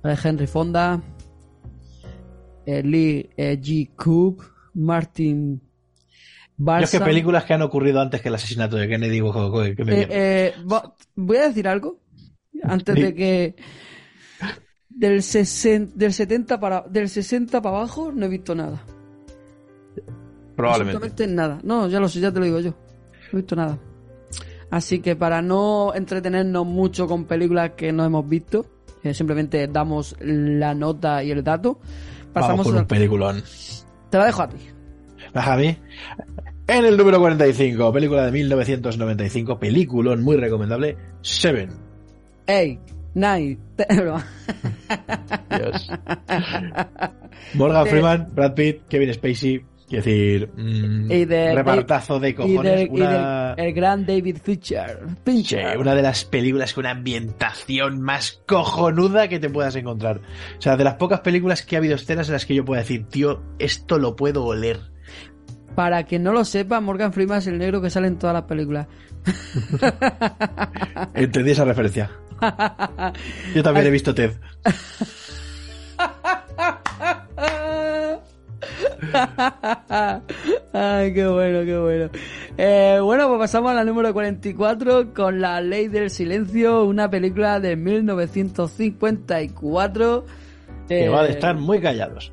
La 0.04 0.12
de 0.16 0.20
Henry 0.24 0.48
Fonda, 0.48 1.02
eh, 2.66 2.84
Lee 2.84 3.30
eh, 3.38 3.60
G. 3.62 3.90
Cook, 3.96 4.44
Martin 4.76 5.62
Yo 6.58 6.78
es 6.80 6.92
que 6.92 7.00
películas 7.00 7.46
que 7.46 7.54
han 7.54 7.62
ocurrido 7.62 8.00
antes 8.02 8.22
que 8.22 8.30
el 8.30 8.36
asesinato 8.36 8.76
de 8.78 8.88
Kennedy, 8.88 9.22
ojo, 9.22 9.48
ojo, 9.48 9.64
que 9.76 9.84
me 9.86 10.02
Eh, 10.02 10.08
eh, 10.10 10.54
vo- 10.66 10.94
voy 11.16 11.38
a 11.38 11.48
decir 11.48 11.68
algo 11.68 12.00
antes 12.64 12.96
Sí. 12.96 13.02
de 13.02 13.14
que 13.16 13.56
del, 14.90 15.22
60, 15.22 15.94
del 15.96 16.14
70 16.14 16.60
para 16.60 16.82
del 16.90 17.10
60 17.10 17.62
para 17.62 17.78
abajo 17.78 18.12
no 18.12 18.26
he 18.26 18.30
visto 18.30 18.56
nada. 18.56 18.84
Probablemente. 20.56 20.98
Absolutamente 20.98 21.28
nada. 21.28 21.60
No, 21.64 21.88
ya 21.88 22.00
lo 22.00 22.08
sé, 22.10 22.20
ya 22.20 22.32
te 22.32 22.40
lo 22.40 22.46
digo 22.46 22.60
yo. 22.60 22.72
No 22.72 23.34
he 23.34 23.36
visto 23.42 23.56
nada. 23.56 23.78
Así 24.70 25.00
que 25.00 25.16
para 25.16 25.42
no 25.42 25.94
entretenernos 25.96 26.66
mucho 26.66 27.08
con 27.08 27.26
películas 27.26 27.72
que 27.72 27.92
no 27.92 28.04
hemos 28.04 28.28
visto, 28.28 28.66
eh, 29.04 29.14
simplemente 29.14 29.68
damos 29.68 30.16
la 30.20 30.74
nota 30.74 31.24
y 31.24 31.32
el 31.32 31.44
dato. 31.44 31.80
Vamos 32.34 32.34
Pasamos 32.34 32.68
con 32.68 32.78
a... 32.78 32.80
un 32.82 32.88
peliculón. 32.88 33.44
Te 34.10 34.18
la 34.18 34.26
dejo 34.26 34.42
a 34.42 34.50
ti. 34.50 34.58
Baja 35.34 35.54
a 35.54 35.58
mí. 35.58 35.78
En 36.68 36.86
el 36.86 36.98
número 36.98 37.20
45, 37.20 37.94
película 37.94 38.26
de 38.26 38.32
1995, 38.32 39.58
peliculón 39.58 40.22
muy 40.22 40.36
recomendable, 40.36 40.98
Seven. 41.22 41.70
Eight, 42.46 42.82
nine. 43.14 43.58
Dios. 45.50 45.92
Morgan 47.54 47.88
Freeman, 47.88 48.28
Brad 48.34 48.54
Pitt, 48.54 48.82
Kevin 48.90 49.14
Spacey, 49.14 49.64
quiero 49.88 50.04
decir, 50.04 50.50
mm, 50.56 51.12
Y 51.12 51.26
de- 51.26 51.56
repartazo 51.56 52.20
de 52.20 52.36
cojones. 52.36 52.88
una... 52.90 53.54
el 53.58 53.74
gran 53.74 54.06
David 54.06 54.38
Fincher. 54.44 55.00
Sí, 55.08 55.16
Fincher. 55.26 55.78
una 55.78 55.96
de 55.96 56.02
las 56.02 56.26
películas 56.26 56.74
con 56.74 56.84
una 56.84 56.92
ambientación 56.92 58.02
más 58.02 58.42
cojonuda 58.48 59.28
que 59.28 59.40
te 59.40 59.50
puedas 59.50 59.76
encontrar. 59.76 60.22
O 60.58 60.62
sea, 60.62 60.76
de 60.78 60.84
las 60.84 60.96
pocas 60.96 61.22
películas 61.22 61.62
que 61.64 61.76
ha 61.76 61.80
habido 61.80 61.96
escenas 61.96 62.28
en 62.28 62.34
las 62.34 62.46
que 62.46 62.56
yo 62.56 62.66
puedo 62.66 62.80
decir, 62.82 63.06
tío, 63.08 63.42
esto 63.60 63.98
lo 63.98 64.16
puedo 64.16 64.44
oler. 64.46 64.80
Para 65.76 66.04
quien 66.04 66.24
no 66.24 66.32
lo 66.34 66.44
sepa, 66.44 66.82
Morgan 66.82 67.14
Freeman 67.14 67.38
es 67.38 67.48
el 67.48 67.58
negro 67.60 67.82
que 67.82 67.90
sale 67.92 68.08
en 68.08 68.18
todas 68.18 68.34
las 68.34 68.44
películas. 68.44 68.88
Entendí 71.14 71.52
esa 71.52 71.66
referencia. 71.66 72.10
Yo 73.54 73.64
también 73.64 73.88
he 73.88 73.90
visto 73.92 74.14
Ted. 74.14 74.32
Ay, 80.74 81.14
qué 81.14 81.28
bueno, 81.28 81.64
qué 81.66 81.78
bueno. 81.78 82.10
Eh, 82.58 83.00
bueno, 83.02 83.28
pues 83.28 83.40
pasamos 83.40 83.72
a 83.72 83.76
la 83.76 83.84
número 83.84 84.14
44 84.14 85.14
con 85.14 85.40
La 85.42 85.60
Ley 85.62 85.88
del 85.88 86.10
Silencio, 86.10 86.86
una 86.86 87.10
película 87.10 87.60
de 87.60 87.76
1954. 87.76 90.26
Que 90.88 91.06
Eh, 91.06 91.10
va 91.10 91.24
de 91.24 91.32
estar 91.32 91.56
muy 91.58 91.82
callados. 91.82 92.32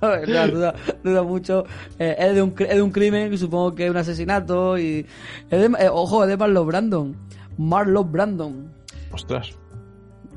A 0.00 0.06
ver, 0.08 0.28
no, 0.28 0.48
duda, 0.48 0.74
duda 1.02 1.22
mucho. 1.22 1.64
Eh, 1.98 2.14
es, 2.18 2.34
de 2.34 2.42
un, 2.42 2.54
es 2.58 2.74
de 2.76 2.82
un 2.82 2.90
crimen, 2.90 3.36
supongo 3.38 3.74
que 3.74 3.86
es 3.86 3.90
un 3.90 3.96
asesinato. 3.96 4.78
y 4.78 5.06
es 5.50 5.60
de- 5.60 5.84
eh, 5.84 5.88
Ojo, 5.90 6.22
es 6.24 6.28
de 6.28 6.36
Marlon 6.36 6.66
Brandon. 6.66 7.16
Marlon 7.58 8.12
Brandon. 8.12 8.70
Ostras. 9.12 9.56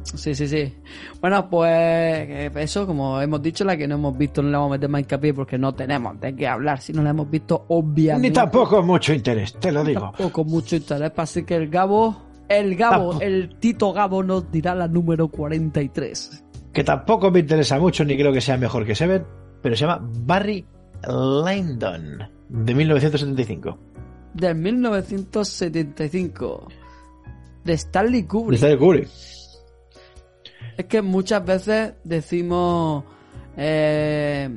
Sí, 0.03 0.35
sí, 0.35 0.47
sí. 0.47 0.73
Bueno, 1.21 1.49
pues 1.49 1.71
eh, 1.71 2.51
eso, 2.55 2.85
como 2.85 3.21
hemos 3.21 3.41
dicho, 3.41 3.63
la 3.63 3.77
que 3.77 3.87
no 3.87 3.95
hemos 3.95 4.17
visto 4.17 4.41
no 4.41 4.49
le 4.49 4.57
vamos 4.57 4.71
a 4.71 4.73
meter 4.73 4.89
más 4.89 5.01
hincapié 5.01 5.33
porque 5.33 5.57
no 5.57 5.73
tenemos 5.73 6.19
de 6.19 6.35
qué 6.35 6.47
hablar. 6.47 6.79
Si 6.79 6.93
no 6.93 7.01
la 7.01 7.11
hemos 7.11 7.29
visto, 7.29 7.65
obviamente. 7.69 8.29
Ni 8.29 8.33
tampoco 8.33 8.83
mucho 8.83 9.13
interés, 9.13 9.53
te 9.59 9.71
lo 9.71 9.83
digo. 9.83 10.01
Tampoco 10.01 10.43
mucho 10.43 10.75
interés. 10.75 11.11
Así 11.15 11.43
que 11.43 11.55
el 11.55 11.69
Gabo, 11.69 12.21
el 12.49 12.75
Gabo, 12.75 13.19
el 13.21 13.55
Tito 13.59 13.93
Gabo 13.93 14.23
nos 14.23 14.51
dirá 14.51 14.75
la 14.75 14.87
número 14.87 15.29
43. 15.29 16.43
Que 16.73 16.83
tampoco 16.83 17.31
me 17.31 17.39
interesa 17.39 17.79
mucho, 17.79 18.03
ni 18.03 18.17
creo 18.17 18.33
que 18.33 18.41
sea 18.41 18.57
mejor 18.57 18.85
que 18.85 18.95
Seven, 18.95 19.23
pero 19.61 19.75
se 19.75 19.85
llama 19.85 19.99
Barry 20.01 20.65
Lyndon, 21.07 22.29
de 22.49 22.75
1975. 22.75 23.77
Del 24.33 24.55
1975. 24.55 26.67
De 27.63 27.73
Stanley 27.73 28.23
Kubrick. 28.23 28.59
De 28.59 28.77
Kubrick. 28.77 29.09
Es 30.77 30.85
que 30.85 31.01
muchas 31.01 31.45
veces 31.45 31.93
decimos 32.03 33.03
eh, 33.57 34.49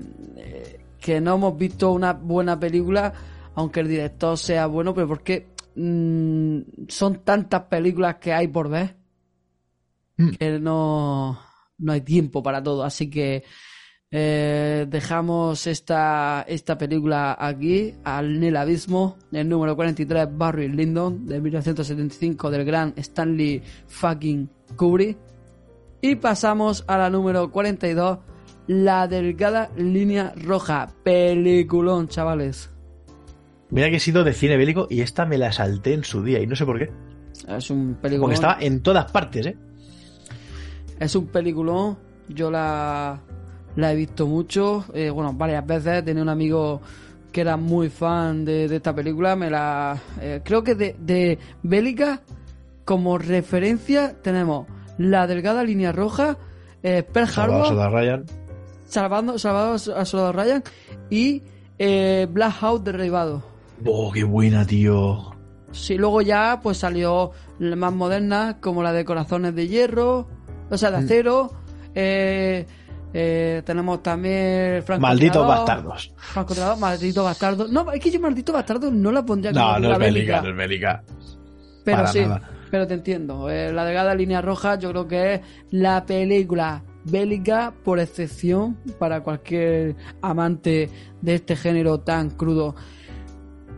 que 1.01 1.21
no 1.21 1.35
hemos 1.35 1.57
visto 1.57 1.93
una 1.93 2.13
buena 2.13 2.59
película, 2.59 3.13
aunque 3.55 3.81
el 3.81 3.89
director 3.89 4.39
sea 4.39 4.67
bueno, 4.67 4.95
pero 4.95 5.09
porque 5.09 5.49
mm, 5.75 6.87
son 6.89 7.25
tantas 7.25 7.63
películas 7.65 8.17
que 8.17 8.33
hay 8.33 8.49
por 8.49 8.69
ver 8.69 8.97
Mm. 10.17 10.31
que 10.31 10.59
no, 10.59 11.39
no 11.79 11.93
hay 11.93 12.01
tiempo 12.01 12.43
para 12.43 12.63
todo. 12.63 12.85
Así 12.85 13.11
que 13.11 13.45
eh, 14.11 14.87
dejamos 14.89 15.67
esta, 15.67 16.45
esta 16.49 16.79
película 16.79 17.37
aquí, 17.39 17.95
al 18.05 18.43
el 18.43 18.57
abismo, 18.57 19.17
el 19.33 19.49
número 19.49 19.77
43, 19.77 20.29
Barry 20.33 20.69
Lyndon, 20.69 21.27
de 21.27 21.41
1975, 21.41 22.51
del 22.51 22.65
gran 22.65 22.95
Stanley 22.97 23.63
fucking 23.87 24.49
Kubrick. 24.77 25.19
Y 26.09 26.15
pasamos 26.15 26.85
a 26.87 26.99
la 26.99 27.11
número 27.11 27.51
42, 27.51 28.19
La 28.69 29.09
Delgada 29.09 29.71
Línea 29.77 30.33
Roja. 30.37 30.89
Peliculón, 31.03 32.07
chavales. 32.07 32.71
Mira 33.71 33.91
que 33.91 33.97
he 33.97 34.01
sido 34.01 34.23
de 34.23 34.33
cine 34.33 34.57
bélico 34.57 34.87
y 34.89 35.01
esta 35.01 35.27
me 35.27 35.37
la 35.37 35.51
salté 35.51 35.95
en 35.95 36.05
su 36.05 36.23
día 36.23 36.41
y 36.41 36.47
no 36.47 36.55
sé 36.55 36.65
por 36.65 36.79
qué. 36.79 36.93
Es 37.49 37.71
un 37.71 37.97
peliculón. 38.01 38.21
Porque 38.21 38.35
estaba 38.35 38.59
en 38.61 38.83
todas 38.83 39.11
partes, 39.11 39.47
¿eh? 39.47 39.57
Es 41.01 41.17
un 41.17 41.27
peliculón. 41.27 41.99
Yo 42.29 42.53
la, 42.53 43.21
la 43.75 43.93
he 43.93 43.97
visto 43.97 44.29
mucho. 44.29 44.85
eh, 44.95 45.11
bueno, 45.11 45.33
varias 45.33 45.67
veces. 45.67 46.05
Tenía 46.05 46.23
un 46.23 46.29
amigo 46.29 46.81
que 47.33 47.41
era 47.41 47.57
muy 47.57 47.89
fan 47.89 48.45
de, 48.45 48.69
de 48.69 48.77
esta 48.77 48.95
película. 48.95 49.35
Me 49.35 49.51
la. 49.51 50.01
eh, 50.21 50.41
creo 50.45 50.63
que 50.63 50.77
de, 50.77 50.95
de 51.01 51.37
Bélica, 51.65 52.23
como 52.85 53.19
referencia, 53.19 54.15
tenemos 54.23 54.69
La 54.99 55.27
Delgada 55.27 55.63
Línea 55.65 55.93
Roja, 55.93 56.37
eh, 56.83 57.03
Pearl 57.03 57.29
Salvador 57.29 57.55
Harbor, 57.55 57.69
Soldado 57.69 57.91
Ryan. 57.91 58.25
Salvando, 58.87 59.39
Salvador 59.39 59.75
a 59.97 60.05
Soldado 60.05 60.33
Ryan 60.33 60.63
y 61.11 61.43
eh, 61.79 62.27
Black 62.31 62.53
House 62.61 62.85
Derribado. 62.85 63.43
Oh, 63.85 64.11
qué 64.13 64.25
buena, 64.25 64.67
tío. 64.67 65.33
Sí, 65.73 65.97
luego 65.99 66.23
ya 66.23 66.61
pues 66.63 66.79
salió 66.79 67.33
la 67.59 67.77
más 67.77 67.93
moderna 67.93 68.59
como 68.61 68.83
la 68.83 68.93
de 68.93 69.05
Corazones 69.05 69.55
de 69.55 69.69
Hierro, 69.69 70.27
o 70.71 70.77
sea, 70.79 70.91
de 70.91 70.99
Mm. 71.01 71.05
acero. 71.05 71.51
eh, 71.95 72.67
eh, 73.15 73.63
tenemos 73.65 74.03
también 74.03 74.83
Franco 74.83 75.01
Malditos 75.01 75.47
bastardos. 75.47 76.13
Francotirador, 76.17 76.79
maldito 76.79 77.25
bastardo. 77.25 77.67
No, 77.69 77.91
es 77.93 78.01
que 78.01 78.11
yo 78.11 78.21
maldito 78.21 78.53
bastardo 78.53 78.91
no 78.91 79.11
la 79.11 79.25
pondría 79.25 79.53
como 79.53 79.65
No, 79.65 79.79
no 79.79 79.93
es 79.95 79.99
bélica, 79.99 80.41
bélica, 80.41 80.43
no 80.43 80.49
es 80.51 80.57
bélica. 80.57 81.05
pero 81.85 81.97
para 81.99 82.09
sí, 82.13 82.21
nada. 82.21 82.51
Pero 82.71 82.87
te 82.87 82.95
entiendo. 82.95 83.51
Eh, 83.51 83.73
la 83.73 83.85
delgada 83.85 84.15
línea 84.15 84.41
roja 84.41 84.79
yo 84.79 84.91
creo 84.91 85.09
que 85.09 85.35
es 85.35 85.41
la 85.71 86.05
película 86.05 86.83
bélica 87.05 87.73
por 87.85 88.01
excepción 88.01 88.77
para 88.99 89.23
cualquier 89.23 89.97
amante 90.23 90.91
de 91.23 91.35
este 91.35 91.57
género 91.57 92.01
tan 92.01 92.31
crudo. 92.31 92.75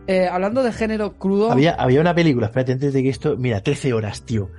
Eh, 0.07 0.27
hablando 0.27 0.63
de 0.63 0.73
género 0.73 1.17
crudo, 1.19 1.51
Había, 1.51 1.75
había 1.75 2.01
una 2.01 2.15
película, 2.15 2.47
espérate, 2.47 2.71
antes 2.71 2.93
de 2.93 3.03
que 3.03 3.09
esto. 3.09 3.37
Mira, 3.37 3.61
13 3.61 3.93
horas, 3.93 4.23
tío. 4.25 4.49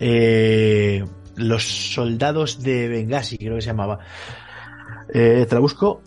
Eh, 0.00 1.04
los 1.36 1.64
soldados 1.64 2.62
de 2.62 2.88
Benghazi, 2.88 3.36
creo 3.36 3.56
que 3.56 3.60
se 3.60 3.66
llamaba. 3.68 3.98
Eh, 5.12 5.44
te 5.48 5.54
la 5.54 5.60
busco. 5.60 6.00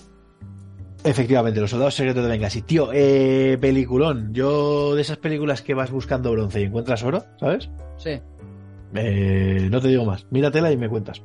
Efectivamente, 1.07 1.61
los 1.61 1.69
soldados 1.69 1.95
secretos 1.95 2.21
de 2.21 2.29
Benghazi. 2.29 2.61
Tío, 2.63 2.89
eh, 2.91 3.57
peliculón. 3.61 4.33
Yo, 4.33 4.93
de 4.93 5.01
esas 5.01 5.17
películas 5.17 5.61
que 5.61 5.73
vas 5.73 5.89
buscando 5.89 6.29
bronce 6.33 6.59
y 6.59 6.65
encuentras 6.65 7.01
oro, 7.01 7.23
¿sabes? 7.39 7.69
sí, 7.95 8.19
Eh, 8.93 9.69
no 9.71 9.79
te 9.79 9.87
digo 9.87 10.03
más. 10.03 10.25
Míratela 10.31 10.69
y 10.69 10.75
me 10.75 10.89
cuentas. 10.89 11.21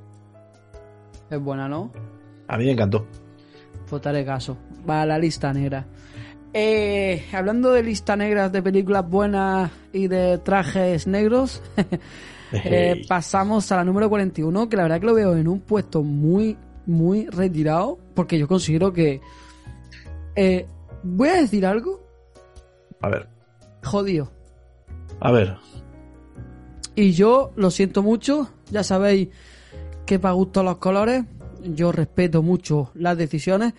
es 1.29 1.41
buena, 1.41 1.69
¿no? 1.69 1.93
A 2.47 2.57
mí 2.59 2.65
me 2.67 2.71
encantó. 2.73 3.07
Pues 3.91 4.01
te 4.01 4.09
haré 4.09 4.25
caso. 4.25 4.57
Va 4.89 5.03
a 5.03 5.07
la 5.07 5.19
lista 5.19 5.53
negra. 5.53 5.85
Eh, 6.55 7.25
hablando 7.33 7.73
de 7.73 7.83
lista 7.83 8.15
negras 8.15 8.53
de 8.53 8.63
películas 8.63 9.09
buenas 9.09 9.73
y 9.93 10.07
de 10.07 10.39
trajes 10.39 11.09
negros, 11.09 11.61
eh, 12.53 13.03
pasamos 13.09 13.73
a 13.73 13.79
la 13.79 13.85
número 13.85 14.09
41, 14.09 14.69
que 14.69 14.77
la 14.77 14.85
verdad 14.85 15.01
que 15.01 15.07
lo 15.07 15.15
veo 15.15 15.37
en 15.37 15.49
un 15.49 15.59
puesto 15.61 16.05
muy, 16.05 16.57
muy 16.87 17.27
retirado, 17.27 17.99
porque 18.15 18.39
yo 18.39 18.47
considero 18.47 18.93
que... 18.93 19.21
eh, 20.37 20.67
voy 21.03 21.29
a 21.29 21.35
decir 21.41 21.67
algo 21.67 22.01
A 23.01 23.09
ver, 23.09 23.29
jodido. 23.85 24.31
a 25.21 25.31
ver. 25.33 25.57
Y 26.95 27.13
yo 27.13 27.53
lo 27.57 27.71
siento 27.71 28.03
mucho, 28.03 28.51
ya 28.71 28.83
sabéis 28.85 29.29
que 30.05 30.19
para 30.19 30.35
gusto 30.35 30.63
los 30.63 30.77
colores, 30.77 31.25
yo 31.63 31.91
respeto 31.93 32.43
mucho 32.43 32.91
las 32.95 33.17
decisiones, 33.17 33.73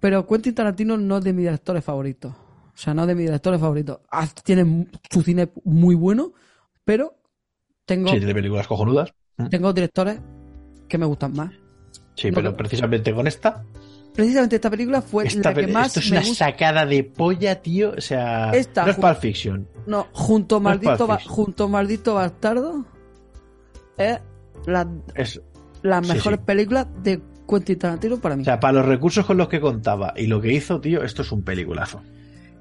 pero 0.00 0.26
Quentin 0.26 0.54
Tarantino 0.54 0.96
no 0.96 1.18
es 1.18 1.24
de 1.24 1.32
mis 1.32 1.44
directores 1.44 1.84
favoritos. 1.84 2.32
O 2.34 2.76
sea, 2.76 2.94
no 2.94 3.02
es 3.02 3.08
de 3.08 3.14
mis 3.14 3.26
directores 3.26 3.60
favoritos. 3.60 4.00
Ah, 4.10 4.26
Tiene 4.42 4.88
su 5.10 5.22
cine 5.22 5.50
muy 5.64 5.94
bueno, 5.94 6.32
pero 6.84 7.14
tengo, 7.84 8.08
Sí, 8.08 8.16
tiene 8.18 8.34
películas 8.34 8.66
cojonudas. 8.66 9.14
tengo 9.50 9.72
directores 9.72 10.18
que 10.88 10.98
me 10.98 11.06
gustan 11.06 11.34
más. 11.34 11.52
Sí, 12.16 12.30
No, 12.30 12.34
pero 12.36 12.56
precisamente 12.56 13.14
con 13.14 13.26
esta. 13.28 13.64
Precisamente 14.14 14.56
esta 14.56 14.68
película 14.70 15.00
fue 15.00 15.26
esta 15.26 15.50
la 15.50 15.54
que 15.54 15.66
más 15.68 15.86
esto 15.88 16.00
es 16.00 16.10
me 16.10 16.18
una 16.18 16.26
gusta. 16.28 16.44
sacada 16.46 16.84
de 16.86 17.02
polla, 17.04 17.62
tío. 17.62 17.94
O 17.96 18.00
sea, 18.00 18.50
Esta, 18.50 18.84
no 18.84 18.90
es 18.90 18.96
Pulp 18.96 19.16
Fiction. 19.18 19.66
No, 19.86 20.06
junto 20.12 20.56
a 20.56 20.58
No 20.58 20.64
Maldito, 20.64 21.06
Ba- 21.06 21.18
junto 21.26 21.68
Maldito 21.68 22.14
Bastardo 22.14 22.84
es 23.96 24.18
la- 24.66 24.88
Es, 25.14 25.40
las 25.82 26.06
Sí, 26.06 26.12
mejores 26.12 26.38
sí. 26.40 26.44
películas 26.46 26.86
de 27.02 27.20
Quentin 27.48 27.78
Tarantino 27.78 28.18
para 28.18 28.36
mí. 28.36 28.42
o 28.42 28.44
sea, 28.44 28.60
para 28.60 28.74
los 28.74 28.86
recursos 28.86 29.24
con 29.26 29.36
los 29.38 29.48
que 29.48 29.60
contaba 29.60 30.12
y 30.16 30.26
lo 30.26 30.40
que 30.40 30.52
hizo, 30.52 30.80
tío, 30.80 31.02
esto 31.02 31.22
es 31.22 31.32
un 31.32 31.42
peliculazo. 31.42 32.02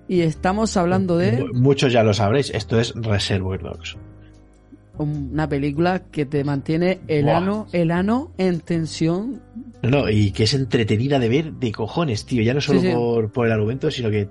Y 0.07 0.21
estamos 0.21 0.75
hablando 0.77 1.17
de 1.17 1.43
Mu- 1.43 1.53
Muchos 1.53 1.93
ya 1.93 2.03
lo 2.03 2.13
sabréis, 2.13 2.49
esto 2.49 2.79
es 2.79 2.93
Reservoir 2.95 3.61
Dogs. 3.61 3.97
Una 4.97 5.47
película 5.49 6.03
que 6.11 6.25
te 6.25 6.43
mantiene 6.43 6.99
el 7.07 7.25
Buah. 7.25 7.37
ano, 7.37 7.67
el 7.71 7.91
ano 7.91 8.31
en 8.37 8.59
tensión. 8.59 9.41
No, 9.81 9.89
no, 9.89 10.09
y 10.09 10.31
que 10.31 10.43
es 10.43 10.53
entretenida 10.53 11.17
de 11.19 11.29
ver 11.29 11.53
de 11.53 11.71
cojones, 11.71 12.25
tío. 12.25 12.43
Ya 12.43 12.53
no 12.53 12.61
solo 12.61 12.81
Sí, 12.81 12.87
sí. 12.87 12.93
Por, 12.93 13.31
por 13.31 13.47
el 13.47 13.53
argumento, 13.53 13.89
sino 13.89 14.09
que 14.11 14.29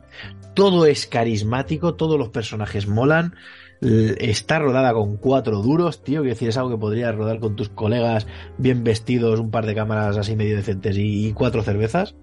todo 0.54 0.86
es 0.86 1.06
carismático, 1.06 1.94
todos 1.94 2.18
los 2.18 2.28
personajes 2.28 2.86
molan. 2.86 3.34
Está 3.80 4.58
rodada 4.58 4.92
con 4.92 5.16
cuatro 5.16 5.62
duros, 5.62 6.04
tío. 6.04 6.22
Que 6.22 6.28
decir, 6.30 6.50
es 6.50 6.56
algo 6.58 6.70
que 6.70 6.76
podrías 6.76 7.14
rodar 7.14 7.40
con 7.40 7.56
tus 7.56 7.70
colegas 7.70 8.26
bien 8.58 8.84
vestidos, 8.84 9.40
un 9.40 9.50
par 9.50 9.64
de 9.66 9.74
cámaras 9.74 10.18
así 10.18 10.36
medio 10.36 10.56
decentes 10.56 10.96
y, 10.98 11.28
y 11.28 11.32
cuatro 11.32 11.62
cervezas. 11.62 12.14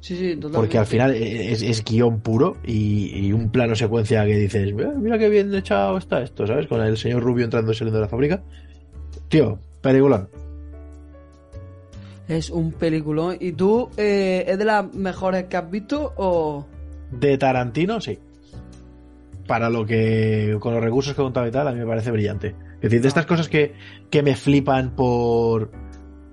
Sí, 0.00 0.16
sí, 0.16 0.34
totalmente. 0.36 0.56
Porque 0.58 0.78
al 0.78 0.86
final 0.86 1.14
es, 1.14 1.62
es 1.62 1.84
guion 1.84 2.20
puro 2.20 2.56
y, 2.64 3.26
y 3.26 3.32
un 3.32 3.50
plano 3.50 3.74
secuencia 3.74 4.24
que 4.24 4.36
dices, 4.38 4.70
"Eh, 4.70 4.88
mira 4.96 5.18
qué 5.18 5.28
bien 5.28 5.54
echado 5.54 5.98
está 5.98 6.22
esto, 6.22 6.46
¿sabes? 6.46 6.66
Con 6.66 6.80
el 6.80 6.96
señor 6.96 7.22
Rubio 7.22 7.44
entrando 7.44 7.72
y 7.72 7.74
saliendo 7.74 7.98
de 7.98 8.04
la 8.06 8.08
fábrica. 8.08 8.42
Tío, 9.28 9.58
peliculón. 9.82 10.28
Es 12.28 12.48
un 12.48 12.72
peliculón. 12.72 13.36
¿Y 13.40 13.52
tú, 13.52 13.90
eh, 13.96 14.44
es 14.46 14.56
de 14.56 14.64
las 14.64 14.94
mejores 14.94 15.44
que 15.44 15.56
has 15.56 15.70
visto 15.70 16.12
o...? 16.16 16.64
De 17.10 17.36
Tarantino, 17.38 18.00
sí. 18.00 18.18
Para 19.46 19.68
lo 19.68 19.84
que, 19.84 20.56
con 20.60 20.72
los 20.72 20.82
recursos 20.82 21.14
que 21.14 21.22
contaba 21.22 21.48
y 21.48 21.50
tal, 21.50 21.66
a 21.68 21.72
mí 21.72 21.80
me 21.80 21.86
parece 21.86 22.10
brillante. 22.12 22.54
Es 22.76 22.82
decir, 22.82 23.02
de 23.02 23.08
estas 23.08 23.26
cosas 23.26 23.48
que, 23.48 23.74
que 24.10 24.22
me 24.22 24.36
flipan 24.36 24.94
por, 24.94 25.72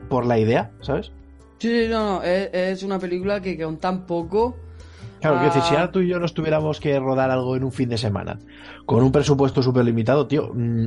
por 0.08 0.26
la 0.26 0.38
idea, 0.38 0.72
¿sabes? 0.82 1.12
Sí, 1.60 1.70
sí, 1.84 1.88
no, 1.90 2.18
no, 2.20 2.24
es, 2.24 2.50
es 2.54 2.84
una 2.84 3.00
película 3.00 3.42
que 3.42 3.58
con 3.62 3.78
tan 3.78 4.06
poco... 4.06 4.56
Claro, 5.22 5.38
quiero 5.40 5.54
decir, 5.54 5.64
si 5.64 5.74
Ah. 5.76 5.80
ahora 5.80 5.92
tú 5.92 6.00
y 6.02 6.08
yo 6.10 6.20
nos 6.20 6.34
tuviéramos 6.36 6.80
que 6.80 7.00
rodar 7.00 7.32
algo 7.32 7.56
en 7.56 7.64
un 7.64 7.72
fin 7.72 7.90
de 7.90 7.98
semana, 7.98 8.38
con 8.86 9.04
un 9.04 9.12
presupuesto 9.12 9.64
súper 9.64 9.84
limitado, 9.84 10.28
tío, 10.28 10.52
mm, 10.54 10.86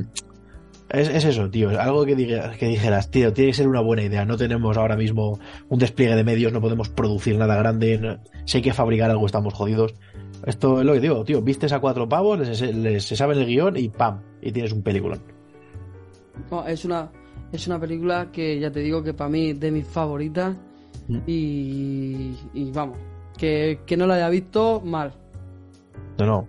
es, 0.89 1.09
es 1.09 1.25
eso, 1.25 1.49
tío, 1.49 1.69
es 1.71 1.77
algo 1.77 2.05
que, 2.05 2.15
diga- 2.15 2.55
que 2.57 2.67
dijeras, 2.67 3.11
tío, 3.11 3.33
tiene 3.33 3.51
que 3.51 3.57
ser 3.57 3.67
una 3.67 3.81
buena 3.81 4.03
idea, 4.03 4.23
no 4.23 4.37
tenemos 4.37 4.77
ahora 4.77 4.95
mismo 4.95 5.37
un 5.67 5.79
despliegue 5.79 6.15
de 6.15 6.23
medios, 6.23 6.53
no 6.53 6.61
podemos 6.61 6.87
producir 6.87 7.37
nada 7.37 7.57
grande, 7.57 7.97
no- 7.97 8.19
si 8.45 8.57
hay 8.57 8.63
que 8.63 8.73
fabricar 8.73 9.11
algo 9.11 9.25
estamos 9.25 9.53
jodidos. 9.53 9.95
Esto 10.45 10.79
es 10.79 10.85
lo 10.85 10.93
que 10.93 11.01
digo, 11.01 11.25
tío, 11.25 11.41
vistes 11.41 11.73
a 11.73 11.79
cuatro 11.81 12.07
pavos, 12.07 12.39
les, 12.39 12.61
les- 12.73 13.03
se 13.03 13.17
saben 13.17 13.37
el 13.37 13.45
guion 13.47 13.75
y 13.75 13.89
¡pam! 13.89 14.21
Y 14.41 14.53
tienes 14.53 14.71
un 14.71 14.81
peliculón. 14.81 15.21
no, 16.49 16.65
es 16.65 16.85
una, 16.85 17.11
Es 17.51 17.67
una 17.67 17.79
película 17.79 18.31
que 18.31 18.59
ya 18.59 18.71
te 18.71 18.79
digo 18.79 19.03
que 19.03 19.13
para 19.13 19.29
mí 19.29 19.49
es 19.51 19.59
de 19.59 19.71
mis 19.71 19.85
favoritas. 19.87 20.55
Mm. 21.07 21.19
Y, 21.27 22.35
y 22.53 22.71
vamos, 22.71 22.97
que, 23.37 23.81
que 23.85 23.97
no 23.97 24.07
la 24.07 24.15
haya 24.15 24.29
visto, 24.29 24.81
mal. 24.81 25.13
No, 26.17 26.25
no. 26.25 26.47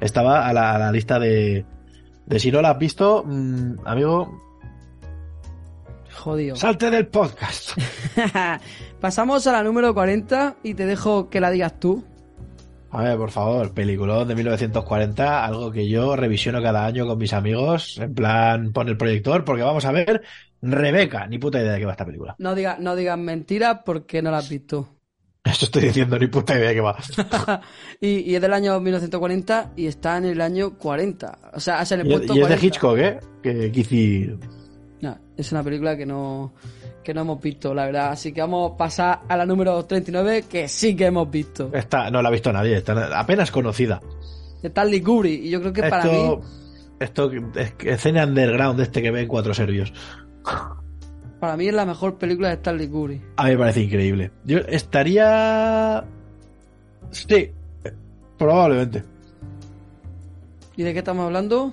Estaba 0.00 0.46
a 0.46 0.52
la, 0.52 0.74
a 0.74 0.78
la 0.78 0.92
lista 0.92 1.18
de, 1.18 1.64
de 2.26 2.38
si 2.38 2.50
no 2.52 2.62
la 2.62 2.70
has 2.70 2.78
visto, 2.78 3.24
mm, 3.26 3.80
amigo, 3.84 4.42
Jodido. 6.14 6.56
salte 6.56 6.90
del 6.90 7.06
podcast. 7.08 7.70
Pasamos 9.00 9.46
a 9.46 9.52
la 9.52 9.62
número 9.62 9.94
40 9.94 10.56
y 10.62 10.74
te 10.74 10.86
dejo 10.86 11.28
que 11.30 11.40
la 11.40 11.50
digas 11.50 11.78
tú. 11.78 12.04
A 12.90 13.02
ver, 13.02 13.18
por 13.18 13.30
favor, 13.30 13.74
peliculón 13.74 14.26
de 14.28 14.34
1940, 14.34 15.44
algo 15.44 15.70
que 15.70 15.88
yo 15.88 16.16
revisiono 16.16 16.62
cada 16.62 16.86
año 16.86 17.06
con 17.06 17.18
mis 17.18 17.34
amigos, 17.34 17.98
en 17.98 18.14
plan, 18.14 18.72
pon 18.72 18.88
el 18.88 18.96
proyector, 18.96 19.44
porque 19.44 19.62
vamos 19.62 19.84
a 19.84 19.92
ver 19.92 20.22
Rebeca, 20.62 21.26
ni 21.26 21.38
puta 21.38 21.60
idea 21.60 21.72
de 21.72 21.78
qué 21.78 21.84
va 21.84 21.92
esta 21.92 22.06
película. 22.06 22.34
No 22.38 22.54
digas 22.54 22.80
no 22.80 22.96
digas 22.96 23.18
mentiras 23.18 23.80
porque 23.84 24.22
no 24.22 24.30
la 24.30 24.38
has 24.38 24.48
visto. 24.48 24.88
Esto 25.44 25.66
estoy 25.66 25.82
diciendo, 25.82 26.18
ni 26.18 26.26
puta 26.26 26.56
idea 26.56 26.70
de 26.70 26.74
qué 26.74 26.80
va. 26.80 26.96
y, 28.00 28.30
y 28.30 28.34
es 28.34 28.40
del 28.40 28.52
año 28.52 28.80
1940 28.80 29.72
y 29.76 29.86
está 29.86 30.16
en 30.16 30.24
el 30.26 30.40
año 30.40 30.76
40. 30.76 31.38
O 31.54 31.60
sea, 31.60 31.84
se 31.84 31.96
le 31.96 32.04
Y, 32.04 32.10
puesto 32.10 32.34
y 32.34 32.40
es 32.40 32.48
de 32.48 32.56
40. 32.56 32.66
Hitchcock, 32.66 32.98
¿eh? 32.98 33.20
Que. 33.42 34.36
No, 35.00 35.18
es 35.36 35.52
una 35.52 35.62
película 35.62 35.96
que 35.96 36.06
no, 36.06 36.52
que 37.08 37.14
no 37.14 37.22
hemos 37.22 37.40
visto, 37.40 37.72
la 37.72 37.86
verdad. 37.86 38.10
Así 38.10 38.34
que 38.34 38.42
vamos 38.42 38.70
a 38.70 38.76
pasar 38.76 39.20
a 39.26 39.34
la 39.34 39.46
número 39.46 39.82
39, 39.82 40.44
que 40.46 40.68
sí 40.68 40.94
que 40.94 41.06
hemos 41.06 41.30
visto. 41.30 41.70
Esta 41.72 42.10
no 42.10 42.20
la 42.20 42.28
ha 42.28 42.30
visto 42.30 42.52
nadie, 42.52 42.76
está 42.76 43.18
apenas 43.18 43.50
conocida. 43.50 44.02
De 44.60 44.68
Stanley 44.68 45.00
Kubrick. 45.00 45.42
Y 45.44 45.48
yo 45.48 45.58
creo 45.60 45.72
que 45.72 45.84
para 45.84 46.04
mí, 46.04 46.38
Esto, 47.00 47.30
es 47.54 47.72
escena 47.82 48.26
underground 48.26 48.76
de 48.76 48.82
este 48.82 49.00
que 49.00 49.10
ven 49.10 49.26
cuatro 49.26 49.54
serbios. 49.54 49.90
para 51.40 51.56
mí 51.56 51.68
es 51.68 51.72
la 51.72 51.86
mejor 51.86 52.18
película 52.18 52.48
de 52.48 52.56
Stanley 52.56 52.88
Kubrick. 52.88 53.22
A 53.36 53.44
mí 53.44 53.50
me 53.52 53.56
parece 53.56 53.80
increíble. 53.80 54.30
Yo 54.44 54.58
estaría... 54.58 56.04
Sí, 57.10 57.50
probablemente. 58.36 59.02
¿Y 60.76 60.82
de 60.82 60.92
qué 60.92 60.98
estamos 60.98 61.24
hablando? 61.24 61.72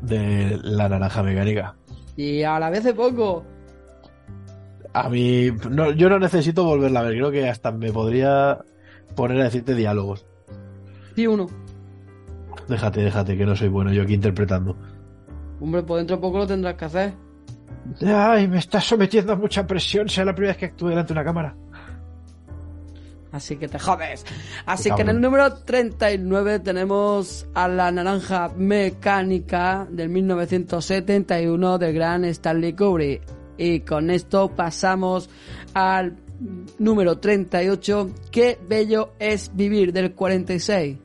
De 0.00 0.58
la 0.64 0.88
naranja 0.88 1.22
mecánica. 1.22 1.76
Y 2.16 2.42
a 2.42 2.58
la 2.58 2.70
vez 2.70 2.82
de 2.82 2.92
poco. 2.92 3.53
A 4.94 5.08
mí, 5.08 5.50
no, 5.70 5.90
yo 5.90 6.08
no 6.08 6.20
necesito 6.20 6.64
volverla 6.64 7.00
a 7.00 7.02
ver. 7.02 7.14
Creo 7.14 7.30
que 7.32 7.48
hasta 7.48 7.72
me 7.72 7.92
podría 7.92 8.64
poner 9.16 9.40
a 9.40 9.44
decirte 9.44 9.74
diálogos. 9.74 10.24
Y 11.16 11.26
uno. 11.26 11.48
Déjate, 12.68 13.02
déjate, 13.02 13.36
que 13.36 13.44
no 13.44 13.56
soy 13.56 13.68
bueno 13.68 13.92
yo 13.92 14.02
aquí 14.02 14.14
interpretando. 14.14 14.76
Hombre, 15.60 15.82
por 15.82 15.98
dentro 15.98 16.16
de 16.16 16.22
poco 16.22 16.38
lo 16.38 16.46
tendrás 16.46 16.74
que 16.74 16.84
hacer. 16.84 17.12
Ay, 18.06 18.46
me 18.48 18.58
estás 18.58 18.84
sometiendo 18.84 19.32
a 19.32 19.36
mucha 19.36 19.66
presión. 19.66 20.08
Sea 20.08 20.24
la 20.24 20.32
primera 20.32 20.52
vez 20.52 20.58
que 20.58 20.66
actúe 20.66 20.88
delante 20.88 21.12
de 21.12 21.18
una 21.18 21.24
cámara. 21.24 21.56
Así 23.32 23.56
que 23.56 23.66
te 23.66 23.80
jodes. 23.80 24.24
Así 24.64 24.92
que 24.92 25.02
en 25.02 25.08
el 25.08 25.20
número 25.20 25.52
39 25.56 26.60
tenemos 26.60 27.48
a 27.52 27.66
la 27.66 27.90
naranja 27.90 28.52
mecánica 28.56 29.88
del 29.90 30.08
1971 30.08 31.78
del 31.78 31.92
gran 31.94 32.24
Stanley 32.26 32.74
Kubrick. 32.74 33.22
Y 33.56 33.80
con 33.80 34.10
esto 34.10 34.48
pasamos 34.54 35.30
al 35.74 36.16
número 36.78 37.18
38. 37.18 38.10
Qué 38.30 38.58
bello 38.68 39.12
es 39.18 39.50
vivir 39.54 39.92
del 39.92 40.12
46. 40.12 40.96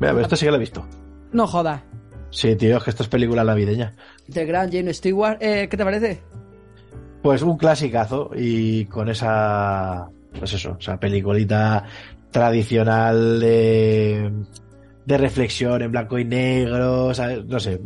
Mira, 0.00 0.12
pero 0.12 0.20
esto 0.20 0.36
sí 0.36 0.44
que 0.44 0.50
lo 0.50 0.56
he 0.56 0.60
visto. 0.60 0.86
No 1.32 1.46
jodas. 1.46 1.82
Sí, 2.30 2.54
tío, 2.56 2.76
es 2.76 2.84
que 2.84 2.90
esto 2.90 3.02
es 3.02 3.08
película 3.08 3.42
navideña. 3.42 3.94
Del 4.26 4.46
gran 4.46 4.70
Jane 4.70 4.92
Stewart. 4.92 5.38
Eh, 5.40 5.68
¿Qué 5.70 5.76
te 5.76 5.84
parece? 5.84 6.20
Pues 7.22 7.42
un 7.42 7.56
clasicazo 7.56 8.30
y 8.36 8.84
con 8.84 9.08
esa, 9.08 10.08
pues 10.38 10.52
eso, 10.52 10.76
o 10.78 10.80
sea, 10.80 11.00
peliculita 11.00 11.84
tradicional 12.30 13.40
de, 13.40 14.30
de 15.04 15.18
reflexión 15.18 15.82
en 15.82 15.90
blanco 15.90 16.18
y 16.18 16.24
negro, 16.24 17.12
¿sabes? 17.14 17.44
no 17.46 17.58
sé, 17.58 17.80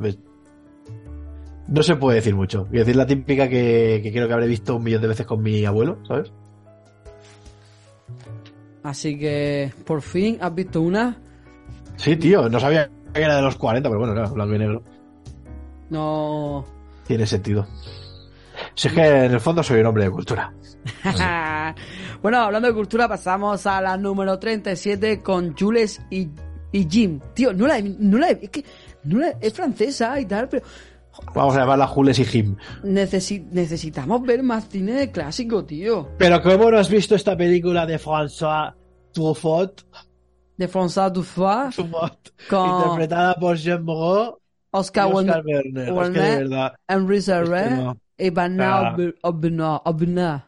no 1.68 1.82
se 1.82 1.96
puede 1.96 2.16
decir 2.16 2.34
mucho. 2.34 2.66
Quiero 2.66 2.84
decir 2.84 2.96
la 2.96 3.06
típica 3.06 3.48
que, 3.48 4.00
que 4.02 4.12
creo 4.12 4.26
que 4.26 4.34
habré 4.34 4.46
visto 4.46 4.76
un 4.76 4.84
millón 4.84 5.02
de 5.02 5.08
veces 5.08 5.26
con 5.26 5.42
mi 5.42 5.64
abuelo, 5.64 5.98
¿sabes? 6.06 6.32
Así 8.82 9.18
que 9.18 9.72
por 9.86 10.02
fin 10.02 10.38
has 10.40 10.54
visto 10.54 10.80
una. 10.80 11.16
Sí, 11.96 12.16
tío, 12.16 12.48
no 12.48 12.58
sabía 12.58 12.90
que 13.12 13.22
era 13.22 13.36
de 13.36 13.42
los 13.42 13.56
40, 13.56 13.88
pero 13.88 13.98
bueno, 13.98 14.14
claro, 14.14 14.30
blanco 14.30 14.54
y 14.54 14.58
negro. 14.58 14.82
No. 15.90 16.64
Tiene 17.06 17.26
sentido. 17.26 17.66
Si 18.74 18.88
es 18.88 18.94
que 18.94 19.24
en 19.24 19.32
el 19.32 19.40
fondo 19.40 19.62
soy 19.62 19.80
un 19.80 19.86
hombre 19.86 20.04
de 20.04 20.10
cultura. 20.10 20.52
bueno, 22.22 22.38
hablando 22.38 22.68
de 22.68 22.74
cultura, 22.74 23.08
pasamos 23.08 23.66
a 23.66 23.80
la 23.80 23.96
número 23.96 24.38
37 24.38 25.20
con 25.20 25.56
Jules 25.56 26.00
y, 26.10 26.28
y 26.72 26.88
Jim. 26.88 27.20
Tío, 27.34 27.52
no 27.52 27.66
la 27.66 27.78
he, 27.78 27.82
no 27.82 28.18
la 28.18 28.30
es 28.30 28.50
que 28.50 28.64
no 29.04 29.18
la 29.18 29.36
es 29.40 29.52
francesa 29.52 30.18
y 30.18 30.26
tal, 30.26 30.48
pero 30.48 30.64
Vamos 31.34 31.56
a 31.56 31.60
llamarla 31.60 31.86
Jules 31.86 32.18
y 32.18 32.24
Jim. 32.24 32.56
necesi- 32.82 33.46
necesitamos 33.50 34.22
ver 34.22 34.42
más 34.42 34.68
cine 34.68 34.92
de 34.92 35.10
clásico, 35.10 35.64
tío. 35.64 36.08
Pero 36.18 36.42
¿cómo 36.42 36.70
no 36.70 36.78
has 36.78 36.88
visto 36.90 37.14
esta 37.14 37.36
película 37.36 37.86
de 37.86 37.98
François 37.98 38.74
Truffaut? 39.12 39.82
De 40.56 40.68
François 40.68 41.12
Truffaut 41.12 41.72
con 42.48 42.68
interpretada 42.78 43.34
por 43.34 43.56
Jean 43.56 43.84
Moreau 43.84 44.38
Oscar, 44.70 45.08
y 45.10 45.12
Oscar 45.12 45.42
Werner, 45.44 45.92
Werner. 45.92 46.42
Es 47.42 47.50
que 47.50 47.82
no. 47.82 47.96
y 48.18 48.30
Bernard 48.30 49.00
Obna- 49.22 49.80
Obna- 49.84 50.46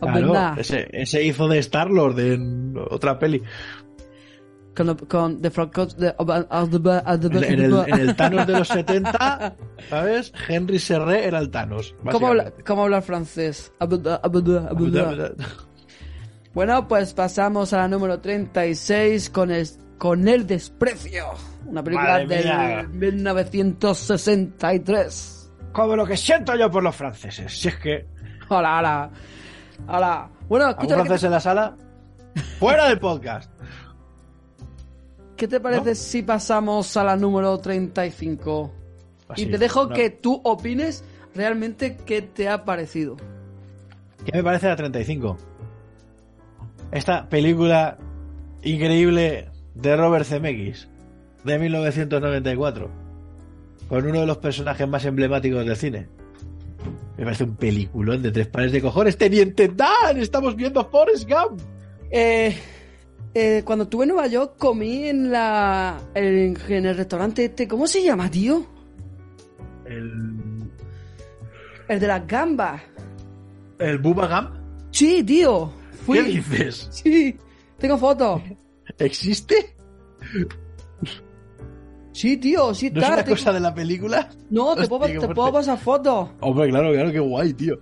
Claro, 0.00 0.60
ese, 0.60 0.88
ese 0.92 1.22
hizo 1.24 1.48
de 1.48 1.58
Star-Lord 1.60 2.18
en 2.20 2.74
otra 2.90 3.18
peli. 3.18 3.42
Con, 4.74 4.96
con 4.96 5.40
de 5.40 5.50
Franco 5.50 5.86
de, 5.86 6.14
En, 6.18 7.60
el, 7.60 7.74
en 7.86 8.00
el 8.00 8.16
Thanos 8.16 8.46
de 8.46 8.52
los 8.52 8.68
70, 8.68 9.56
¿sabes? 9.88 10.32
Henry 10.48 10.78
Serré 10.78 11.26
era 11.26 11.38
el 11.38 11.50
Thanos. 11.50 11.94
¿Cómo, 12.10 12.26
habla. 12.28 12.52
¿Cómo 12.66 12.82
hablar 12.84 13.02
francés? 13.02 13.72
Bueno, 16.54 16.86
pues 16.86 17.14
pasamos 17.14 17.72
a 17.72 17.78
la 17.78 17.88
número 17.88 18.20
36 18.20 19.30
con 19.30 19.50
el, 19.50 19.66
con 19.98 20.28
el 20.28 20.46
desprecio. 20.46 21.32
Una 21.66 21.82
película 21.82 22.24
del 22.24 22.88
1963. 22.90 25.50
Como 25.72 25.96
lo 25.96 26.06
que 26.06 26.16
siento 26.16 26.54
yo 26.54 26.70
por 26.70 26.84
los 26.84 26.94
franceses. 26.94 27.58
Si 27.58 27.66
es 27.68 27.76
que. 27.76 28.06
Hola, 28.48 28.78
hola. 28.78 29.10
Hola. 29.88 30.30
Bueno, 30.48 30.66
¿Algún 30.66 30.84
escucha, 30.84 30.96
¿qué 30.96 31.02
francés 31.02 31.20
te, 31.20 31.26
en 31.26 31.32
la 31.32 31.40
sala? 31.40 31.76
¡Fuera 32.58 32.88
del 32.88 32.98
podcast! 32.98 33.53
Qué 35.44 35.48
te 35.48 35.60
parece 35.60 35.94
si 35.94 36.22
pasamos 36.22 36.96
a 36.96 37.04
la 37.04 37.16
número 37.18 37.58
35? 37.58 38.72
Así, 39.28 39.42
y 39.42 39.46
te 39.46 39.58
dejo 39.58 39.88
no. 39.88 39.94
que 39.94 40.08
tú 40.08 40.40
opines 40.42 41.04
realmente 41.34 41.98
qué 42.06 42.22
te 42.22 42.48
ha 42.48 42.64
parecido. 42.64 43.16
¿Qué 44.24 44.32
me 44.32 44.42
parece 44.42 44.68
la 44.68 44.76
35? 44.76 45.36
Esta 46.92 47.28
película 47.28 47.98
increíble 48.62 49.50
de 49.74 49.96
Robert 49.98 50.24
Zemeckis 50.24 50.88
de 51.44 51.58
1994 51.58 52.90
con 53.86 54.06
uno 54.06 54.20
de 54.20 54.26
los 54.26 54.38
personajes 54.38 54.88
más 54.88 55.04
emblemáticos 55.04 55.66
del 55.66 55.76
cine. 55.76 56.08
Me 57.18 57.24
parece 57.24 57.44
un 57.44 57.56
peliculón 57.56 58.22
de 58.22 58.32
tres 58.32 58.46
pares 58.46 58.72
de 58.72 58.80
cojones. 58.80 59.18
¡Teniente 59.18 59.68
Dan! 59.68 60.16
¡Estamos 60.16 60.56
viendo 60.56 60.82
Forrest 60.86 61.28
Gump! 61.28 61.60
Eh, 62.10 62.56
eh, 63.34 63.62
cuando 63.64 63.84
estuve 63.84 64.04
en 64.04 64.08
Nueva 64.10 64.26
York 64.28 64.54
comí 64.58 65.08
en 65.08 65.30
la 65.30 66.00
en, 66.14 66.56
en 66.68 66.86
el 66.86 66.96
restaurante 66.96 67.44
este, 67.46 67.66
¿cómo 67.68 67.86
se 67.86 68.02
llama, 68.02 68.30
tío? 68.30 68.64
El, 69.86 70.34
El 71.88 72.00
de 72.00 72.06
las 72.06 72.26
gambas. 72.26 72.80
el 73.78 73.98
Bubba 73.98 74.26
Gump. 74.28 74.56
Sí, 74.92 75.22
tío. 75.24 75.70
Fui. 76.06 76.18
¿Qué 76.18 76.24
dices? 76.24 76.88
Sí, 76.90 77.36
tengo 77.78 77.98
fotos. 77.98 78.40
¿Existe? 78.98 79.74
Sí, 82.12 82.36
tío, 82.36 82.72
sí 82.74 82.90
¿No 82.90 83.00
es 83.02 83.08
una 83.08 83.24
cosa 83.24 83.52
de 83.52 83.60
la 83.60 83.74
película? 83.74 84.28
No, 84.50 84.74
te, 84.76 84.82
Hostia, 84.88 84.98
puedo, 84.98 85.28
te 85.28 85.34
puedo 85.34 85.52
pasar 85.52 85.78
fotos. 85.78 86.30
Hombre, 86.40 86.68
claro, 86.68 86.92
claro, 86.92 87.10
qué 87.10 87.18
guay, 87.18 87.52
tío. 87.54 87.80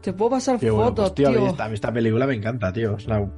Te 0.00 0.12
puedo 0.12 0.30
pasar 0.32 0.58
bueno, 0.58 0.76
fotos, 0.76 1.10
pues, 1.10 1.14
tío, 1.14 1.28
a 1.28 1.30
mí 1.32 1.36
tío. 1.38 1.46
esta, 1.48 1.64
a 1.64 1.68
mí 1.68 1.74
esta 1.74 1.92
película 1.92 2.26
me 2.26 2.34
encanta, 2.34 2.72
tío. 2.72 2.96
Es, 2.96 3.06
una- 3.06 3.30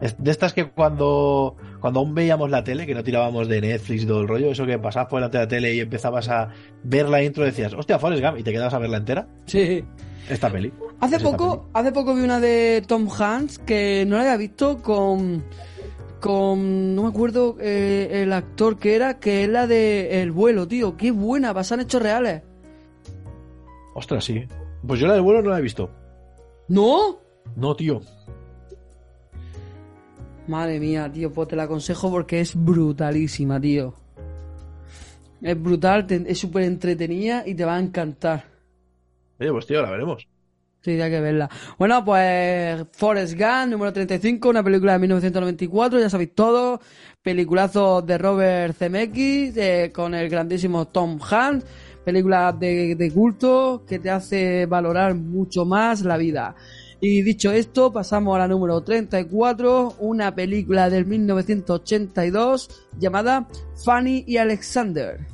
es 0.00 0.16
de 0.22 0.30
estas 0.30 0.52
que 0.52 0.70
cuando, 0.70 1.56
cuando 1.80 2.00
aún 2.00 2.14
veíamos 2.14 2.50
la 2.50 2.62
tele, 2.62 2.86
que 2.86 2.94
no 2.94 3.02
tirábamos 3.02 3.48
de 3.48 3.60
Netflix 3.60 4.02
y 4.02 4.06
todo 4.06 4.20
el 4.20 4.28
rollo, 4.28 4.50
eso 4.50 4.66
que 4.66 4.78
pasabas 4.78 5.08
por 5.08 5.18
delante 5.18 5.38
de 5.38 5.44
la 5.44 5.48
tele 5.48 5.74
y 5.74 5.80
empezabas 5.80 6.28
a 6.28 6.50
ver 6.82 7.08
la 7.08 7.22
intro 7.22 7.44
decías, 7.44 7.72
hostia, 7.74 7.98
Forrest 7.98 8.22
Gump, 8.22 8.38
y 8.38 8.42
te 8.42 8.52
quedabas 8.52 8.74
a 8.74 8.78
verla 8.78 8.98
entera. 8.98 9.26
Sí. 9.46 9.84
Esta 10.28 10.50
peli. 10.50 10.72
Hace 11.00 11.16
Es 11.16 11.22
poco, 11.22 11.68
hace 11.72 11.92
poco 11.92 12.14
vi 12.14 12.22
una 12.22 12.40
de 12.40 12.82
Tom 12.86 13.08
Hanks 13.10 13.58
que 13.58 14.04
no 14.06 14.16
la 14.16 14.22
había 14.22 14.36
visto 14.36 14.78
con 14.82 15.44
con 16.20 16.94
no 16.94 17.02
me 17.02 17.08
acuerdo 17.10 17.56
eh, 17.60 18.22
el 18.22 18.32
actor 18.32 18.78
que 18.78 18.94
era, 18.96 19.18
que 19.20 19.44
es 19.44 19.48
la 19.50 19.66
de 19.66 20.22
El 20.22 20.32
vuelo, 20.32 20.66
tío. 20.66 20.96
Qué 20.96 21.10
buena, 21.10 21.52
basada 21.52 21.82
en 21.82 21.86
hechos 21.86 22.00
reales. 22.02 22.42
Ostras, 23.94 24.24
sí. 24.24 24.44
Pues 24.86 25.00
yo 25.00 25.06
la 25.06 25.12
del 25.14 25.22
vuelo 25.22 25.42
no 25.42 25.50
la 25.50 25.58
he 25.58 25.62
visto. 25.62 25.90
¿No? 26.68 27.18
No, 27.56 27.74
tío. 27.76 28.00
Madre 30.46 30.78
mía, 30.78 31.10
tío, 31.10 31.32
pues 31.32 31.48
te 31.48 31.56
la 31.56 31.64
aconsejo 31.64 32.10
porque 32.10 32.40
es 32.40 32.54
brutalísima, 32.54 33.60
tío. 33.60 33.94
Es 35.40 35.60
brutal, 35.60 36.06
te- 36.06 36.24
es 36.30 36.38
súper 36.38 36.64
entretenida 36.64 37.42
y 37.46 37.54
te 37.54 37.64
va 37.64 37.76
a 37.76 37.80
encantar. 37.80 38.44
Oye, 39.40 39.50
pues 39.50 39.66
tío, 39.66 39.82
la 39.82 39.90
veremos. 39.90 40.26
Sí, 40.82 41.00
hay 41.00 41.10
que 41.10 41.20
verla. 41.20 41.48
Bueno, 41.78 42.04
pues 42.04 42.84
Forrest 42.92 43.34
Gump, 43.38 43.70
número 43.70 43.90
35, 43.92 44.50
una 44.50 44.62
película 44.62 44.92
de 44.92 44.98
1994, 44.98 45.98
ya 45.98 46.10
sabéis 46.10 46.34
todo. 46.34 46.78
Peliculazo 47.22 48.02
de 48.02 48.18
Robert 48.18 48.76
Zemeckis 48.76 49.56
eh, 49.56 49.90
con 49.94 50.14
el 50.14 50.28
grandísimo 50.28 50.86
Tom 50.88 51.18
Hanks. 51.22 51.64
Película 52.04 52.52
de, 52.52 52.94
de 52.96 53.10
culto 53.12 53.82
que 53.86 53.98
te 53.98 54.10
hace 54.10 54.66
valorar 54.66 55.14
mucho 55.14 55.64
más 55.64 56.02
la 56.02 56.16
vida. 56.16 56.54
Y 57.00 57.22
dicho 57.22 57.50
esto, 57.52 57.92
pasamos 57.92 58.34
a 58.36 58.40
la 58.40 58.48
número 58.48 58.80
34, 58.82 59.96
una 59.98 60.34
película 60.34 60.88
del 60.88 61.04
1982 61.06 62.86
llamada 62.98 63.46
Fanny 63.84 64.24
y 64.26 64.36
Alexander. 64.38 65.26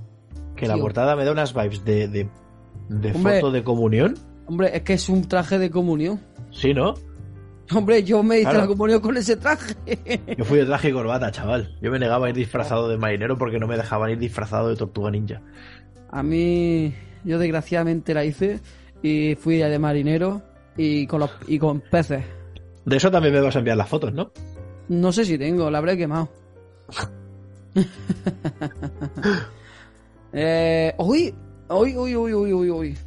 Que 0.56 0.66
la 0.66 0.74
Tío. 0.74 0.82
portada 0.82 1.16
me 1.16 1.24
da 1.24 1.32
unas 1.32 1.54
vibes 1.54 1.84
de, 1.84 2.08
de, 2.08 2.28
de 2.88 3.12
Hombre. 3.12 3.40
foto 3.40 3.52
de 3.52 3.62
comunión. 3.64 4.14
Hombre, 4.46 4.70
es 4.76 4.82
que 4.82 4.94
es 4.94 5.08
un 5.08 5.26
traje 5.28 5.58
de 5.58 5.70
comunión. 5.70 6.20
Sí, 6.50 6.74
¿no? 6.74 6.94
Hombre, 7.72 8.02
yo 8.02 8.20
me 8.24 8.36
hice 8.38 8.44
Claro. 8.50 8.60
la 8.62 8.66
comunión 8.66 9.00
con 9.00 9.16
ese 9.16 9.36
traje. 9.36 9.74
Yo 10.36 10.44
fui 10.44 10.58
de 10.58 10.66
traje 10.66 10.88
y 10.88 10.92
corbata, 10.92 11.30
chaval. 11.30 11.78
Yo 11.80 11.92
me 11.92 12.00
negaba 12.00 12.26
a 12.26 12.30
ir 12.30 12.34
disfrazado 12.34 12.88
de 12.88 12.98
marinero 12.98 13.38
porque 13.38 13.60
no 13.60 13.68
me 13.68 13.76
dejaban 13.76 14.10
ir 14.10 14.18
disfrazado 14.18 14.70
de 14.70 14.74
tortuga 14.76 15.12
ninja. 15.12 15.40
A 16.12 16.22
mí, 16.22 16.92
yo 17.24 17.38
desgraciadamente 17.38 18.14
la 18.14 18.24
hice 18.24 18.60
y 19.02 19.36
fui 19.36 19.56
de 19.56 19.78
marinero 19.78 20.42
y 20.76 21.06
con, 21.06 21.20
los, 21.20 21.30
y 21.46 21.58
con 21.58 21.80
peces. 21.80 22.24
De 22.84 22.96
eso 22.96 23.10
también 23.10 23.34
me 23.34 23.40
vas 23.40 23.54
a 23.56 23.60
enviar 23.60 23.76
las 23.76 23.88
fotos, 23.88 24.12
¿no? 24.12 24.32
No 24.88 25.12
sé 25.12 25.24
si 25.24 25.38
tengo, 25.38 25.70
la 25.70 25.78
habré 25.78 25.96
quemado. 25.96 26.28
eh, 30.32 30.94
uy, 30.98 31.34
uy, 31.68 31.96
uy, 31.96 32.16
uy, 32.16 32.34
uy, 32.34 32.52
uy, 32.52 32.70
uy. 32.70 32.98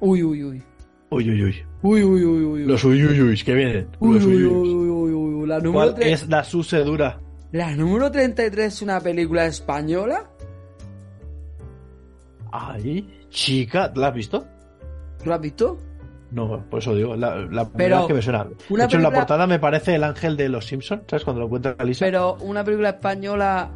Uy, 0.00 0.22
uy, 0.22 0.44
uy. 0.44 0.62
Uy, 1.10 1.30
uy, 1.30 1.42
uy. 1.44 1.54
Uy, 1.82 2.02
uy, 2.02 2.24
uy, 2.24 2.44
uy. 2.44 2.64
Los 2.64 2.82
uy, 2.84 3.04
uy, 3.04 3.20
uy, 3.20 3.36
que 3.42 3.54
vienen. 3.54 3.86
Uy, 4.00 4.14
Los 4.16 4.24
uy, 4.24 4.34
uy, 4.34 4.44
uy, 4.44 4.52
uy. 4.52 4.68
uy, 4.68 4.88
uy, 4.88 5.12
uy, 5.12 5.34
uy. 5.42 5.48
La 5.48 5.60
número, 5.60 5.92
¿Cuál 5.94 6.02
es 6.02 6.28
la 6.28 6.42
sucedura? 6.44 7.20
la 7.52 7.76
número 7.76 8.10
33 8.10 8.66
es 8.74 8.82
una 8.82 9.00
película 9.00 9.46
española. 9.46 10.28
Ay, 12.56 13.26
chica, 13.30 13.92
¿la 13.96 14.08
has 14.08 14.14
visto? 14.14 14.46
¿Tú 15.22 15.28
la 15.28 15.36
has 15.36 15.40
visto? 15.40 15.78
No, 16.30 16.64
por 16.70 16.78
eso 16.80 16.94
digo, 16.94 17.16
la, 17.16 17.36
la 17.36 17.68
Pero 17.68 17.98
vez 17.98 18.06
que 18.06 18.14
me 18.14 18.22
suena. 18.22 18.46
una 18.68 18.84
de 18.84 18.86
hecho, 18.86 18.96
en 18.96 19.02
la 19.02 19.10
portada 19.12 19.46
me 19.46 19.58
parece 19.58 19.94
el 19.96 20.04
ángel 20.04 20.36
de 20.36 20.48
los 20.48 20.66
Simpsons, 20.66 21.02
¿sabes? 21.08 21.24
Cuando 21.24 21.40
lo 21.40 21.46
encuentra 21.46 21.76
Lisa. 21.84 22.04
Pero 22.04 22.34
una 22.40 22.62
película 22.64 22.90
española 22.90 23.70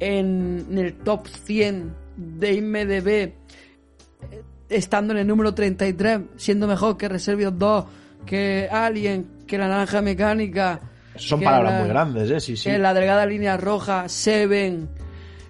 en, 0.00 0.66
en 0.70 0.78
el 0.78 0.94
top 0.98 1.26
100 1.28 1.94
de 2.16 2.52
IMDB, 2.54 3.08
eh, 3.08 3.32
estando 4.68 5.12
en 5.12 5.20
el 5.20 5.26
número 5.26 5.54
33, 5.54 6.20
siendo 6.36 6.66
mejor 6.66 6.96
que 6.96 7.08
Reservios 7.08 7.56
2, 7.58 7.84
que 8.26 8.68
Alien, 8.70 9.26
que 9.46 9.58
La 9.58 9.68
Naranja 9.68 10.00
Mecánica. 10.02 10.80
Son 11.16 11.40
palabras 11.40 11.72
la- 11.74 11.78
muy 11.80 11.88
grandes, 11.88 12.30
¿eh? 12.30 12.40
Sí, 12.40 12.56
sí. 12.56 12.70
que 12.70 12.78
La 12.78 12.94
Delgada 12.94 13.26
Línea 13.26 13.56
Roja, 13.56 14.08
Seven, 14.08 14.88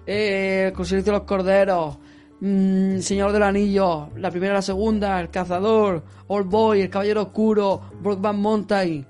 eh, 0.05 0.71
Silencio 0.83 1.13
de 1.13 1.19
los 1.19 1.27
Corderos, 1.27 1.97
mm, 2.41 2.99
Señor 2.99 3.31
del 3.31 3.43
Anillo, 3.43 4.09
la 4.17 4.31
primera 4.31 4.53
y 4.53 4.55
la 4.55 4.61
segunda, 4.61 5.19
El 5.19 5.29
Cazador, 5.29 6.03
Old 6.27 6.49
Boy, 6.49 6.81
El 6.81 6.89
Caballero 6.89 7.23
Oscuro, 7.23 7.81
Brokeback 8.01 8.35
Mountain, 8.35 9.05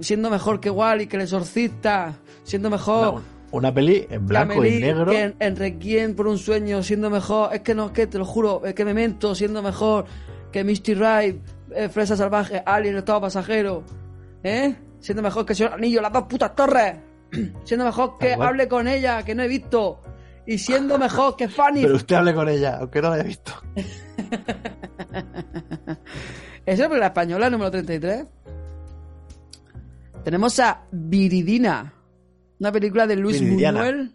siendo 0.00 0.30
mejor 0.30 0.60
que 0.60 0.70
Wally, 0.70 1.06
que 1.06 1.16
El 1.16 1.22
Exorcista, 1.22 2.16
siendo 2.44 2.70
mejor... 2.70 3.14
Una, 3.14 3.22
una 3.52 3.74
peli 3.74 4.06
en 4.08 4.26
blanco 4.26 4.64
y 4.64 4.80
negro. 4.80 5.10
que 5.10 5.20
en, 5.20 5.36
en 5.38 5.56
Requiem 5.56 6.14
por 6.14 6.26
un 6.26 6.38
sueño, 6.38 6.82
siendo 6.82 7.10
mejor. 7.10 7.54
Es 7.54 7.60
que 7.60 7.74
no, 7.74 7.86
es 7.86 7.92
que 7.92 8.06
te 8.06 8.18
lo 8.18 8.24
juro, 8.24 8.62
es 8.64 8.74
que 8.74 8.84
Memento, 8.84 9.34
siendo 9.34 9.62
mejor 9.62 10.06
que 10.50 10.64
Misty 10.64 10.94
Ride, 10.94 11.40
eh, 11.74 11.88
Fresa 11.88 12.16
Salvaje, 12.16 12.62
Alien, 12.64 12.96
Estado 12.96 13.20
Pasajero. 13.22 13.84
¿Eh? 14.42 14.74
Siendo 15.00 15.22
mejor 15.22 15.44
que 15.44 15.54
Señor 15.54 15.74
Anillo, 15.74 16.00
las 16.00 16.12
dos 16.12 16.24
putas 16.24 16.54
torres. 16.54 16.96
siendo 17.64 17.84
mejor 17.84 18.18
que 18.18 18.34
hable 18.34 18.68
con 18.68 18.86
ella, 18.88 19.22
que 19.22 19.34
no 19.34 19.42
he 19.42 19.48
visto. 19.48 20.00
Y 20.46 20.58
siendo 20.58 20.98
mejor 20.98 21.36
que 21.36 21.48
Fanny. 21.48 21.82
Pero 21.82 21.96
usted 21.96 22.16
hable 22.16 22.34
con 22.34 22.48
ella, 22.48 22.78
aunque 22.80 23.00
no 23.00 23.08
la 23.10 23.14
haya 23.16 23.24
visto. 23.24 23.52
Esa 26.66 26.84
es 26.84 26.90
la 26.90 27.06
española 27.06 27.50
número 27.50 27.70
33. 27.70 28.26
Tenemos 30.24 30.58
a 30.60 30.84
Viridina, 30.90 31.92
una 32.58 32.72
película 32.72 33.06
de 33.06 33.16
Luis 33.16 33.40
Viridiana. 33.40 33.80
Buñuel. 33.80 34.12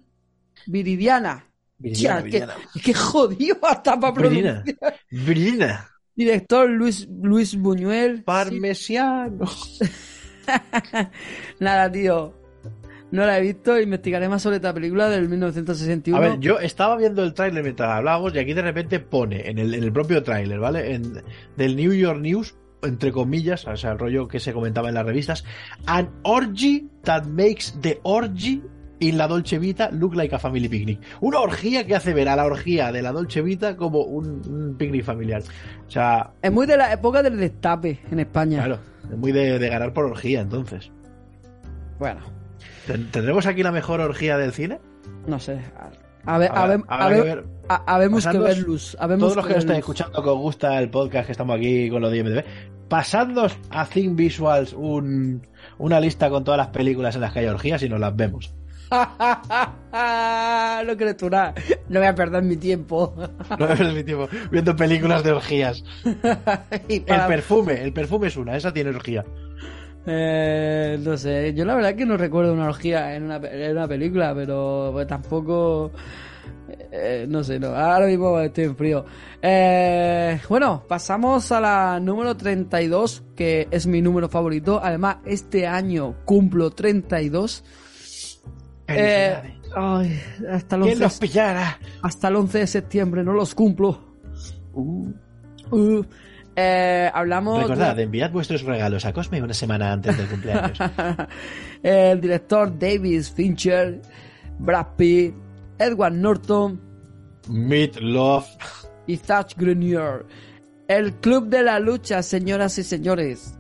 Viridiana. 0.66 1.46
Viridiana, 1.78 2.18
Tía, 2.18 2.24
Viridiana. 2.24 2.56
Que, 2.74 2.80
que 2.80 2.94
jodido 2.94 3.58
hasta 3.62 4.00
para 4.00 4.14
pronunciar. 4.14 4.64
Brillina. 5.12 5.90
Director 6.16 6.70
Luis, 6.70 7.08
Luis 7.08 7.56
Buñuel. 7.56 8.24
Parmesiano. 8.24 9.46
Nada, 11.60 11.92
tío. 11.92 12.34
No 13.12 13.26
la 13.26 13.38
he 13.38 13.42
visto. 13.42 13.80
Investigaré 13.80 14.28
más 14.28 14.42
sobre 14.42 14.58
esta 14.58 14.74
película 14.74 15.10
del 15.10 15.30
1961. 15.30 16.18
A 16.18 16.30
ver, 16.30 16.40
yo 16.40 16.60
estaba 16.60 16.98
viendo 16.98 17.24
el 17.24 17.34
tráiler 17.34 17.64
mientras 17.64 17.90
hablábamos 17.90 18.36
y 18.36 18.40
aquí 18.40 18.54
de 18.54 18.62
repente 18.62 19.00
pone 19.00 19.50
en 19.50 19.58
el, 19.60 19.74
en 19.74 19.84
el 19.84 19.92
propio 19.94 20.22
tráiler, 20.24 20.60
¿vale? 20.60 20.94
En, 20.96 21.24
del 21.56 21.76
New 21.78 21.94
York 21.94 22.20
News, 22.20 22.56
entre 22.84 23.12
comillas, 23.12 23.66
o 23.66 23.76
sea, 23.78 23.94
el 23.94 24.00
rollo 24.00 24.28
que 24.28 24.40
se 24.40 24.52
comentaba 24.54 24.90
en 24.90 24.96
las 24.96 25.06
revistas, 25.06 25.46
an 25.86 26.10
orgy 26.24 26.90
that 27.04 27.24
makes 27.26 27.74
the 27.82 28.00
orgy 28.04 28.62
in 29.00 29.18
la 29.18 29.28
Dolce 29.28 29.58
Vita 29.60 29.90
look 29.92 30.16
like 30.16 30.34
a 30.36 30.40
family 30.40 30.68
picnic. 30.68 31.00
Una 31.22 31.40
orgía 31.40 31.86
que 31.88 31.96
hace 31.96 32.14
ver 32.14 32.28
a 32.30 32.36
la 32.36 32.46
orgía 32.46 32.92
de 32.92 33.02
la 33.04 33.12
Dolce 33.14 33.42
Vita 33.42 33.78
como 33.78 34.02
un, 34.02 34.42
un 34.50 34.76
picnic 34.78 35.04
familiar. 35.06 35.44
O 35.88 35.90
sea, 35.92 36.32
Es 36.42 36.52
muy 36.52 36.66
de 36.66 36.76
la 36.78 36.92
época 36.92 37.24
del 37.24 37.38
destape 37.38 38.00
en 38.12 38.20
España. 38.20 38.58
claro, 38.66 38.80
es 39.10 39.18
muy 39.18 39.32
de, 39.32 39.60
de 39.60 39.70
ganar 39.70 39.94
por 39.94 40.06
orgía, 40.06 40.42
entonces. 40.42 40.92
Bueno, 42.00 42.20
¿Ten- 42.22 42.37
¿Tendremos 43.12 43.46
aquí 43.46 43.64
la 43.64 43.72
mejor 43.72 44.00
orgía 44.02 44.38
del 44.38 44.52
cine? 44.54 44.80
no 45.26 45.40
sé. 45.40 45.60
A 46.26 46.38
ver, 46.38 46.52
a 46.54 46.68
ver, 46.68 46.82
a 46.90 47.08
ver, 47.08 47.24
ver. 47.24 47.46
a- 47.70 47.84
habemos 47.96 48.28
que 48.28 48.38
verlos. 48.38 48.98
habemos 49.00 49.24
Todos 49.24 49.36
los 49.38 49.48
que 49.48 49.54
nos 49.54 49.64
estén 49.64 49.78
escuchando 49.78 50.22
que 50.22 50.30
os 50.30 50.38
gusta 50.38 50.78
el 50.80 50.90
podcast 50.90 51.26
que 51.28 51.32
estamos 51.32 51.56
aquí 51.56 51.90
con 51.90 52.02
los 52.02 52.12
de 52.12 52.18
IMDb, 52.18 52.44
pasadnos 52.90 53.58
a 53.70 53.86
Think 53.86 54.16
Visuals 54.18 54.74
un, 54.74 55.48
una 55.78 56.02
lista 56.02 56.30
con 56.30 56.44
todas 56.44 56.58
las 56.58 56.68
películas 56.68 57.16
en 57.16 57.22
las 57.22 57.32
que 57.32 57.40
hay 57.40 57.46
orgías 57.46 57.82
y 57.84 57.88
nos 57.90 58.02
las 58.02 58.14
vemos. 58.14 58.54
no 60.86 60.98
crees 60.98 61.18
tú 61.18 61.30
nada. 61.30 61.54
No 61.90 62.00
voy 62.00 62.08
a 62.08 62.16
perder 62.16 62.44
mi 62.44 62.58
tiempo. 62.58 63.14
No 63.60 63.68
es 63.70 63.94
mi 63.94 64.04
tiempo 64.04 64.28
viendo 64.52 64.76
películas 64.76 65.24
de 65.24 65.32
orgías. 65.32 65.84
El 66.90 67.04
perfume, 67.06 67.82
el 67.84 67.94
perfume 67.94 68.28
es 68.28 68.38
una, 68.38 68.56
esa 68.58 68.74
tiene 68.74 68.90
orgía. 68.92 69.24
Eh, 70.10 70.98
no 71.02 71.18
sé, 71.18 71.54
yo 71.54 71.66
la 71.66 71.76
verdad 71.76 71.94
que 71.96 72.06
no 72.06 72.16
recuerdo 72.16 72.54
una 72.54 72.68
orgía 72.68 73.14
en 73.16 73.24
una, 73.24 73.36
en 73.38 73.72
una 73.72 73.88
película, 73.88 74.34
pero 74.34 74.90
pues, 74.94 75.06
tampoco... 75.06 75.92
eh, 76.92 77.26
no 77.28 77.44
sé, 77.44 77.60
no, 77.60 77.68
ahora 77.76 78.08
mismo 78.08 78.40
estoy 78.40 78.64
en 78.66 78.76
frío. 78.78 79.06
Eh, 79.42 80.40
bueno, 80.48 80.84
pasamos 80.88 81.52
a 81.52 81.60
la 81.60 82.00
número 82.00 82.38
32, 82.38 83.24
que 83.36 83.68
es 83.70 83.86
mi 83.86 84.02
número 84.02 84.30
favorito. 84.30 84.80
Además, 84.82 85.18
este 85.26 85.68
año 85.68 86.16
cumplo 86.26 86.72
32. 86.72 87.64
Eh, 88.88 89.36
ay, 89.76 90.22
hasta, 90.50 90.78
el 90.78 90.82
¿Quién 90.84 90.94
11, 90.94 91.04
los 91.04 91.20
pillara? 91.20 91.80
hasta 92.02 92.30
el 92.30 92.38
11 92.38 92.60
de 92.60 92.68
septiembre 92.68 93.24
no 93.24 93.34
los 93.34 93.54
cumplo. 93.54 94.16
Uh, 94.74 96.04
eh, 96.58 97.10
hablamos... 97.14 97.56
de- 97.60 97.62
Recordad, 97.64 98.00
enviad 98.00 98.32
vuestros 98.32 98.64
regalos 98.64 99.06
a 99.06 99.14
Cosme 99.14 99.42
una 99.42 99.54
semana 99.54 99.94
antes 99.94 100.18
del 100.18 100.28
cumpleaños. 100.28 100.78
el 101.84 102.20
director 102.20 102.78
David 102.78 103.22
Fincher, 103.24 104.02
Brad 104.60 104.88
Pitt, 104.98 105.34
Edward 105.78 106.14
Norton 106.14 106.82
Meat 107.48 107.98
Love. 107.98 108.48
y 109.06 109.18
Zach 109.18 109.54
Grenier. 109.56 110.26
El 110.88 111.14
Club 111.16 111.48
de 111.48 111.62
la 111.64 111.80
Lucha, 111.80 112.24
señoras 112.24 112.78
y 112.80 112.84
señores. 112.84 113.58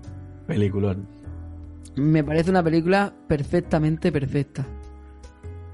Peliculón. 0.47 1.07
Me 1.95 2.23
parece 2.23 2.49
una 2.49 2.63
película 2.63 3.13
perfectamente 3.27 4.11
perfecta. 4.11 4.65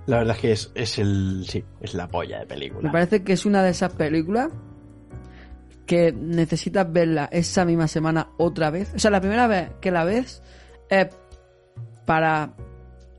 La 0.07 0.17
verdad 0.17 0.35
es 0.35 0.41
que 0.41 0.51
es, 0.51 0.71
es 0.75 0.99
el. 0.99 1.45
Sí, 1.47 1.63
es 1.79 1.93
la 1.93 2.07
polla 2.09 2.39
de 2.39 2.45
película. 2.47 2.81
Me 2.87 2.91
parece 2.91 3.23
que 3.23 3.33
es 3.33 3.45
una 3.45 3.63
de 3.63 3.69
esas 3.69 3.93
películas 3.93 4.49
que 5.85 6.11
necesitas 6.13 6.91
verla 6.91 7.29
esa 7.31 7.65
misma 7.65 7.87
semana 7.87 8.29
otra 8.37 8.69
vez. 8.69 8.93
O 8.95 8.99
sea, 8.99 9.11
la 9.11 9.19
primera 9.21 9.47
vez 9.47 9.69
que 9.81 9.91
la 9.91 10.03
ves 10.05 10.41
es 10.89 11.07
para 12.05 12.53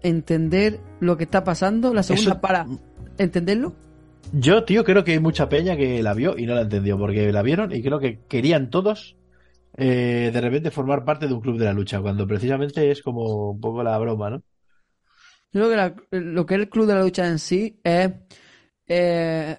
entender 0.02 0.80
lo 1.00 1.16
que 1.16 1.24
está 1.24 1.44
pasando, 1.44 1.92
la 1.94 2.02
segunda 2.02 2.32
Eso- 2.32 2.40
para 2.40 2.66
entenderlo 3.18 3.74
Yo, 4.32 4.64
tío, 4.64 4.84
creo 4.84 5.04
que 5.04 5.12
hay 5.12 5.18
mucha 5.20 5.48
peña 5.48 5.76
que 5.76 6.02
la 6.02 6.14
vio 6.14 6.36
y 6.38 6.46
no 6.46 6.54
la 6.54 6.62
entendió, 6.62 6.98
porque 6.98 7.30
la 7.32 7.42
vieron 7.42 7.72
y 7.72 7.82
creo 7.82 7.98
que 8.00 8.20
querían 8.28 8.70
todos 8.70 9.16
eh, 9.76 10.30
de 10.32 10.40
repente 10.40 10.70
formar 10.70 11.04
parte 11.04 11.26
de 11.26 11.34
un 11.34 11.40
club 11.40 11.58
de 11.58 11.64
la 11.64 11.72
lucha, 11.72 12.00
cuando 12.00 12.26
precisamente 12.26 12.90
es 12.90 13.02
como 13.02 13.50
un 13.50 13.60
poco 13.60 13.82
la 13.82 13.98
broma, 13.98 14.30
¿no? 14.30 14.42
Yo 15.52 15.68
creo 15.68 15.70
que 15.70 15.76
la- 15.76 15.94
lo 16.20 16.46
que 16.46 16.54
es 16.54 16.60
el 16.60 16.68
club 16.68 16.86
de 16.86 16.94
la 16.94 17.02
lucha 17.02 17.26
en 17.28 17.38
sí 17.38 17.80
es. 17.82 18.10
eh, 18.86 19.56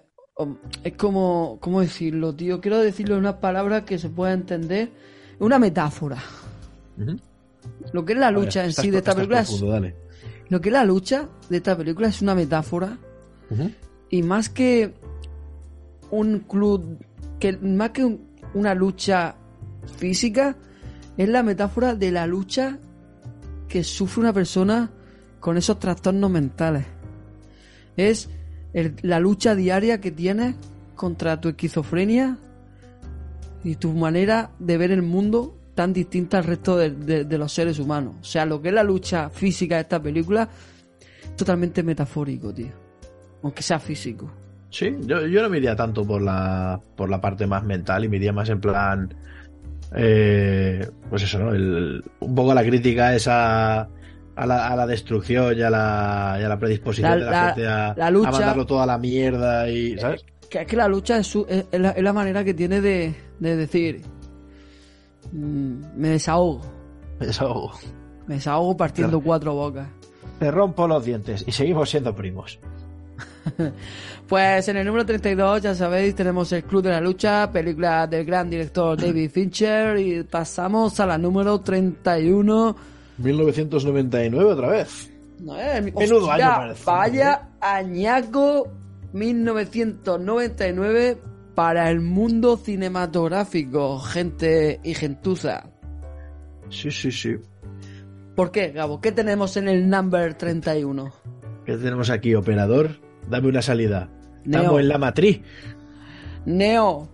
es 0.84 0.94
como. 0.94 1.58
¿Cómo 1.62 1.82
decirlo, 1.82 2.34
tío? 2.36 2.60
Quiero 2.62 2.80
decirlo 2.80 3.16
en 3.16 3.22
unas 3.22 3.36
palabras 3.36 3.84
que 3.84 3.98
se 3.98 4.10
pueda 4.10 4.34
entender. 4.34 4.90
Una 5.40 5.60
metáfora. 5.60 6.18
Lo 7.94 8.06
que 8.06 8.14
es 8.14 8.20
la 8.20 8.32
ver, 8.32 8.40
lucha 8.42 8.64
en 8.66 8.74
sí 8.74 8.90
de 8.90 8.98
esta 9.00 9.14
película 9.16 9.42
es. 9.42 9.50
profundo. 9.50 9.92
Lo 10.50 10.62
que 10.62 10.70
es 10.70 10.74
la 10.74 10.86
lucha 10.86 11.28
de 11.50 11.58
esta 11.58 11.76
película 11.76 12.08
es 12.08 12.22
una 12.22 12.36
metáfora. 12.36 12.98
Y 14.10 14.24
más 14.24 14.50
que 14.50 14.94
un 16.12 16.40
club. 16.40 16.98
que 17.40 17.54
Más 17.58 17.90
que 17.92 18.06
un- 18.06 18.28
una 18.54 18.74
lucha 18.74 19.36
física. 19.98 20.56
Es 21.18 21.30
la 21.30 21.44
metáfora 21.44 21.96
de 21.96 22.12
la 22.12 22.28
lucha 22.28 22.78
que 23.70 23.84
sufre 23.84 24.22
una 24.22 24.34
persona 24.34 24.92
con 25.40 25.58
esos 25.58 25.80
trastornos 25.80 26.30
mentales. 26.30 26.86
Es 27.98 28.30
el- 28.76 28.96
la 29.04 29.20
lucha 29.20 29.56
diaria 29.56 30.02
que 30.02 30.12
tienes 30.12 30.56
contra 30.96 31.40
tu 31.40 31.48
esquizofrenia 31.50 32.38
y 33.64 33.76
tu 33.76 33.94
manera 33.94 34.52
de 34.60 34.78
ver 34.78 34.92
el 34.92 35.02
mundo 35.02 35.58
tan 35.76 35.94
distinta 35.94 36.38
al 36.40 36.44
resto 36.44 36.78
de, 36.78 36.90
los 37.38 37.52
seres 37.54 37.80
humanos. 37.80 38.16
O 38.22 38.24
sea, 38.26 38.46
lo 38.46 38.62
que 38.62 38.68
es 38.70 38.74
la 38.74 38.84
lucha 38.84 39.30
física 39.30 39.76
de 39.76 39.82
esta 39.82 40.02
película 40.02 40.48
totalmente 41.38 41.84
metafórico, 41.84 42.54
tío. 42.54 42.68
Aunque 43.44 43.64
sea 43.64 43.80
físico. 43.80 44.32
Sí, 44.70 44.94
yo, 45.02 45.26
yo 45.26 45.42
no 45.42 45.50
me 45.50 45.58
tanto 45.76 46.06
por 46.06 46.22
la, 46.22 46.80
por 46.98 47.10
la 47.10 47.22
parte 47.22 47.48
más 47.48 47.64
mental 47.64 48.04
y 48.04 48.10
me 48.10 48.20
más 48.34 48.50
en 48.50 48.60
plan. 48.60 49.14
eh, 49.96 50.86
pues 51.10 51.24
eso, 51.24 51.40
¿no? 51.40 51.54
El- 51.54 52.04
un 52.20 52.36
poco 52.36 52.54
la 52.54 52.64
crítica 52.64 53.16
esa 53.16 53.88
a 54.36 54.46
la, 54.46 54.68
a 54.68 54.76
la 54.76 54.86
destrucción 54.88 55.58
y 55.58 55.62
a 55.62 55.70
la, 55.70 56.38
y 56.40 56.44
a 56.44 56.50
la 56.50 56.60
predisposición 56.60 57.12
La- 57.12 57.26
de 57.26 57.32
la, 57.32 57.46
gente 57.48 57.68
a, 57.68 57.94
la 57.98 58.10
lucha- 58.12 58.30
a 58.30 58.32
mandarlo 58.32 58.66
toda 58.66 58.86
la 58.86 58.98
mierda 58.98 59.70
y. 59.70 59.98
¿Sabes? 59.98 60.26
Que 60.50 60.62
es 60.62 60.68
que 60.68 60.76
la 60.76 60.88
lucha 60.88 61.18
es, 61.18 61.28
su- 61.28 61.46
es- 61.50 61.66
es 61.72 61.80
la, 61.80 61.92
es 61.92 62.04
la 62.04 62.14
manera 62.14 62.44
que 62.44 62.54
tiene 62.54 62.82
de, 62.82 63.16
de 63.40 63.56
decir... 63.56 64.02
mm, 65.32 65.76
me 65.98 66.10
desahogo. 66.10 66.62
Eso. 67.20 67.72
Me 68.28 68.36
desahogo 68.36 68.76
partiendo 68.76 69.20
cuatro 69.22 69.54
bocas. 69.54 69.88
Te 70.40 70.52
rompo 70.52 70.88
los 70.88 71.04
dientes 71.06 71.44
y 71.48 71.52
seguimos 71.52 71.90
siendo 71.90 72.14
primos. 72.16 72.60
Pues 74.28 74.68
en 74.70 74.78
el 74.78 74.88
número 74.88 75.06
32, 75.06 75.62
ya 75.62 75.76
sabéis, 75.76 76.16
tenemos 76.16 76.52
el 76.52 76.64
Club 76.64 76.82
de 76.82 76.90
la 76.90 77.00
Lucha, 77.00 77.52
película 77.52 78.08
del 78.08 78.26
gran 78.26 78.50
director 78.50 79.00
David 79.00 79.30
Fincher, 79.30 80.00
y 80.00 80.24
pasamos 80.24 81.00
a 81.00 81.06
la 81.06 81.16
número 81.20 81.62
31. 81.62 82.76
1999 83.18 84.52
otra 84.52 84.70
vez. 84.70 85.12
No, 85.42 85.60
eh, 85.60 85.82
Menudo 85.82 86.28
hostia, 86.28 86.48
año 86.48 86.58
parece, 86.58 86.84
Vaya 86.86 87.50
añaco 87.60 88.72
1999 89.14 91.18
para 91.56 91.90
el 91.90 92.02
mundo 92.02 92.58
cinematográfico, 92.58 93.98
gente 94.00 94.80
y 94.84 94.94
gentuza. 94.94 95.72
Sí, 96.70 96.92
sí, 96.92 97.12
sí. 97.12 97.36
¿Por 98.36 98.52
qué, 98.52 98.72
Gabo? 98.72 99.00
¿Qué 99.00 99.14
tenemos 99.14 99.56
en 99.56 99.70
el 99.70 99.90
number 99.90 100.34
31? 100.36 101.14
¿Qué 101.66 101.78
tenemos 101.78 102.10
aquí, 102.10 102.36
operador? 102.36 103.00
Dame 103.30 103.48
una 103.48 103.62
salida. 103.62 104.10
Neo. 104.44 104.62
Estamos 104.62 104.82
en 104.82 104.90
la 104.90 104.98
matriz. 104.98 105.42
Neo, 106.46 107.08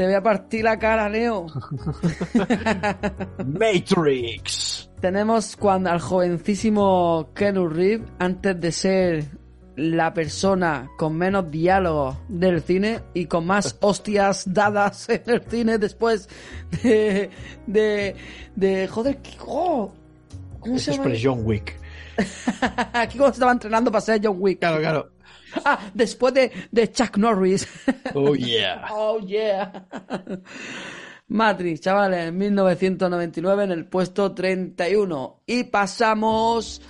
te 0.00 0.06
voy 0.06 0.14
a 0.14 0.22
partir 0.22 0.64
la 0.64 0.78
cara, 0.78 1.10
Neo. 1.10 1.44
Matrix. 3.44 4.88
Tenemos 4.98 5.56
cuando 5.56 5.90
al 5.90 6.00
jovencísimo 6.00 7.28
Keanu 7.34 7.68
Reeves, 7.68 8.08
antes 8.18 8.58
de 8.58 8.72
ser 8.72 9.24
la 9.76 10.14
persona 10.14 10.88
con 10.96 11.16
menos 11.18 11.50
diálogos 11.50 12.16
del 12.28 12.62
cine 12.62 13.00
y 13.12 13.26
con 13.26 13.44
más 13.46 13.76
hostias 13.82 14.44
dadas 14.50 15.06
en 15.10 15.22
el 15.26 15.42
cine 15.42 15.76
después 15.76 16.30
de. 16.82 17.28
de. 17.66 18.16
de. 18.56 18.88
joder, 18.88 19.18
¿qué- 19.18 19.36
oh, 19.46 19.92
¿cómo 20.60 20.78
se 20.78 20.92
llama? 20.92 21.12
es 21.12 21.20
John 21.22 21.40
Wick. 21.44 21.78
Aquí 22.94 23.18
cuando 23.18 23.34
estaba 23.34 23.52
entrenando 23.52 23.92
para 23.92 24.00
ser 24.00 24.18
John 24.24 24.36
Wick. 24.38 24.60
Claro, 24.60 24.78
claro. 24.80 25.10
Ah, 25.64 25.90
después 25.94 26.34
de, 26.34 26.50
de 26.70 26.90
Chuck 26.90 27.16
Norris. 27.16 27.66
Oh, 28.14 28.34
yeah. 28.34 28.86
Oh, 28.92 29.18
yeah. 29.20 29.86
Matrix, 31.28 31.80
chavales, 31.80 32.32
1999 32.32 33.64
en 33.64 33.70
el 33.70 33.86
puesto 33.86 34.32
31. 34.32 35.42
Y 35.46 35.64
pasamos 35.64 36.82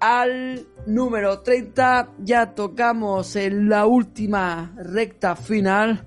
al 0.00 0.66
número 0.86 1.40
30. 1.40 2.14
Ya 2.18 2.54
tocamos 2.54 3.36
en 3.36 3.68
la 3.68 3.86
última 3.86 4.74
recta 4.76 5.36
final. 5.36 6.04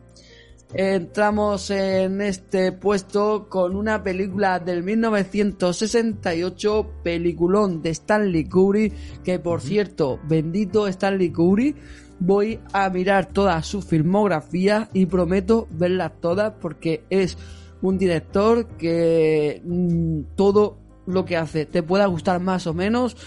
Entramos 0.73 1.69
en 1.69 2.21
este 2.21 2.71
puesto 2.71 3.49
con 3.49 3.75
una 3.75 4.01
película 4.03 4.57
del 4.59 4.83
1968, 4.83 6.91
peliculón 7.03 7.81
de 7.81 7.89
Stanley 7.89 8.45
Kubrick, 8.45 8.93
que 9.21 9.37
por 9.37 9.59
cierto, 9.59 10.17
bendito 10.29 10.87
Stanley 10.87 11.29
Kubrick, 11.29 11.75
voy 12.19 12.57
a 12.71 12.89
mirar 12.89 13.33
toda 13.33 13.61
su 13.63 13.81
filmografía 13.81 14.87
y 14.93 15.07
prometo 15.07 15.67
verlas 15.71 16.13
todas 16.21 16.53
porque 16.61 17.03
es 17.09 17.37
un 17.81 17.97
director 17.97 18.65
que 18.77 19.61
mm, 19.65 20.35
todo 20.35 20.77
lo 21.05 21.25
que 21.25 21.35
hace 21.35 21.65
te 21.65 21.83
pueda 21.83 22.05
gustar 22.05 22.39
más 22.39 22.65
o 22.65 22.73
menos. 22.73 23.17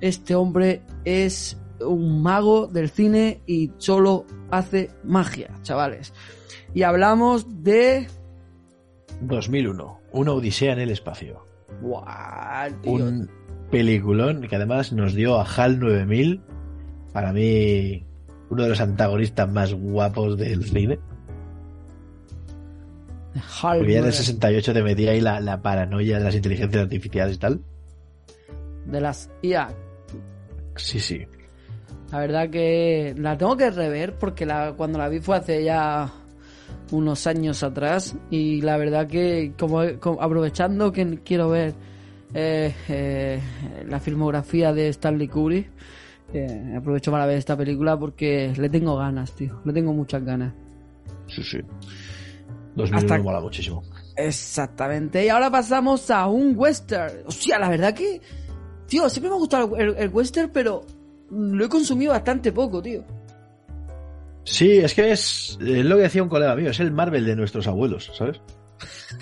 Este 0.00 0.34
hombre 0.34 0.82
es 1.04 1.56
un 1.80 2.20
mago 2.20 2.66
del 2.66 2.90
cine 2.90 3.42
y 3.46 3.70
solo 3.78 4.26
hace 4.50 4.90
magia, 5.04 5.54
chavales. 5.62 6.12
Y 6.74 6.82
hablamos 6.82 7.62
de... 7.64 8.06
2001. 9.22 9.98
Una 10.12 10.32
odisea 10.32 10.72
en 10.72 10.80
el 10.80 10.90
espacio. 10.90 11.44
Buah, 11.82 12.70
tío. 12.82 12.92
Un 12.92 13.30
peliculón 13.70 14.42
que 14.48 14.56
además 14.56 14.92
nos 14.92 15.14
dio 15.14 15.38
a 15.40 15.44
HAL 15.44 15.78
9000. 15.80 16.40
Para 17.12 17.32
mí, 17.32 18.04
uno 18.50 18.62
de 18.62 18.68
los 18.68 18.80
antagonistas 18.80 19.50
más 19.50 19.74
guapos 19.74 20.36
del 20.38 20.64
cine. 20.64 20.98
Hal 23.62 23.78
Porque 23.78 23.92
ya 23.92 23.98
en 23.98 24.04
el 24.06 24.10
nueve. 24.10 24.12
68 24.12 24.72
te 24.72 24.82
metía 24.82 25.10
ahí 25.12 25.20
la, 25.20 25.40
la 25.40 25.62
paranoia 25.62 26.18
de 26.18 26.24
las 26.24 26.34
inteligencias 26.34 26.82
artificiales 26.82 27.36
y 27.36 27.38
tal. 27.38 27.60
de 28.86 29.00
las 29.00 29.30
IA. 29.42 29.68
Sí, 30.76 30.98
sí. 30.98 31.26
La 32.10 32.18
verdad 32.18 32.50
que 32.50 33.14
la 33.16 33.38
tengo 33.38 33.56
que 33.56 33.70
rever 33.70 34.18
porque 34.18 34.44
la, 34.46 34.72
cuando 34.76 34.98
la 34.98 35.08
vi 35.08 35.20
fue 35.20 35.36
hace 35.36 35.62
ya 35.62 36.12
unos 36.92 37.26
años 37.26 37.62
atrás 37.62 38.16
y 38.30 38.60
la 38.62 38.76
verdad 38.76 39.06
que 39.06 39.52
como, 39.58 39.80
como- 40.00 40.20
aprovechando 40.22 40.90
que 40.92 41.18
quiero 41.24 41.48
ver 41.50 41.74
eh, 42.34 42.74
eh, 42.88 43.40
la 43.88 43.98
filmografía 44.00 44.72
de 44.72 44.88
Stanley 44.88 45.28
Kubrick 45.28 45.68
eh, 46.32 46.74
aprovecho 46.76 47.10
para 47.10 47.26
ver 47.26 47.38
esta 47.38 47.56
película 47.56 47.98
porque 47.98 48.52
le 48.56 48.68
tengo 48.68 48.96
ganas, 48.96 49.32
tío, 49.32 49.60
le 49.64 49.72
tengo 49.72 49.92
muchas 49.92 50.24
ganas. 50.24 50.52
Sí, 51.26 51.42
sí. 51.42 51.58
2001 52.76 52.98
Hasta- 52.98 53.18
mola 53.22 53.40
muchísimo. 53.40 53.82
Exactamente. 54.16 55.24
Y 55.24 55.28
ahora 55.28 55.50
pasamos 55.50 56.10
a 56.10 56.26
un 56.28 56.54
western. 56.56 57.14
O 57.26 57.30
sea, 57.32 57.58
la 57.58 57.68
verdad 57.68 57.94
que, 57.94 58.20
tío, 58.86 59.08
siempre 59.08 59.28
me 59.30 59.36
ha 59.36 59.38
gustado 59.38 59.76
el, 59.76 59.96
el 59.96 60.08
western, 60.10 60.50
pero 60.52 60.82
lo 61.30 61.64
he 61.64 61.68
consumido 61.68 62.12
bastante 62.12 62.52
poco, 62.52 62.80
tío. 62.82 63.02
Sí, 64.44 64.78
es 64.78 64.94
que 64.94 65.12
es, 65.12 65.58
es 65.60 65.84
lo 65.84 65.96
que 65.96 66.02
decía 66.02 66.22
un 66.22 66.28
colega 66.28 66.56
mío, 66.56 66.70
es 66.70 66.80
el 66.80 66.92
Marvel 66.92 67.24
de 67.24 67.36
nuestros 67.36 67.66
abuelos, 67.66 68.10
¿sabes? 68.14 68.40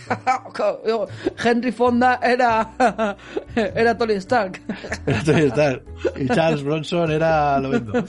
Henry 1.45 1.73
Fonda 1.73 2.21
era 2.23 2.71
era 3.55 3.97
Tony 3.97 4.15
Stark. 4.15 4.61
Era 5.07 5.25
Tony 5.25 5.47
Stark. 5.47 5.83
Y 6.17 6.29
Charles 6.29 6.63
Bronson 6.63 7.11
era 7.11 7.59
lo 7.59 7.71
vendo. 7.71 7.93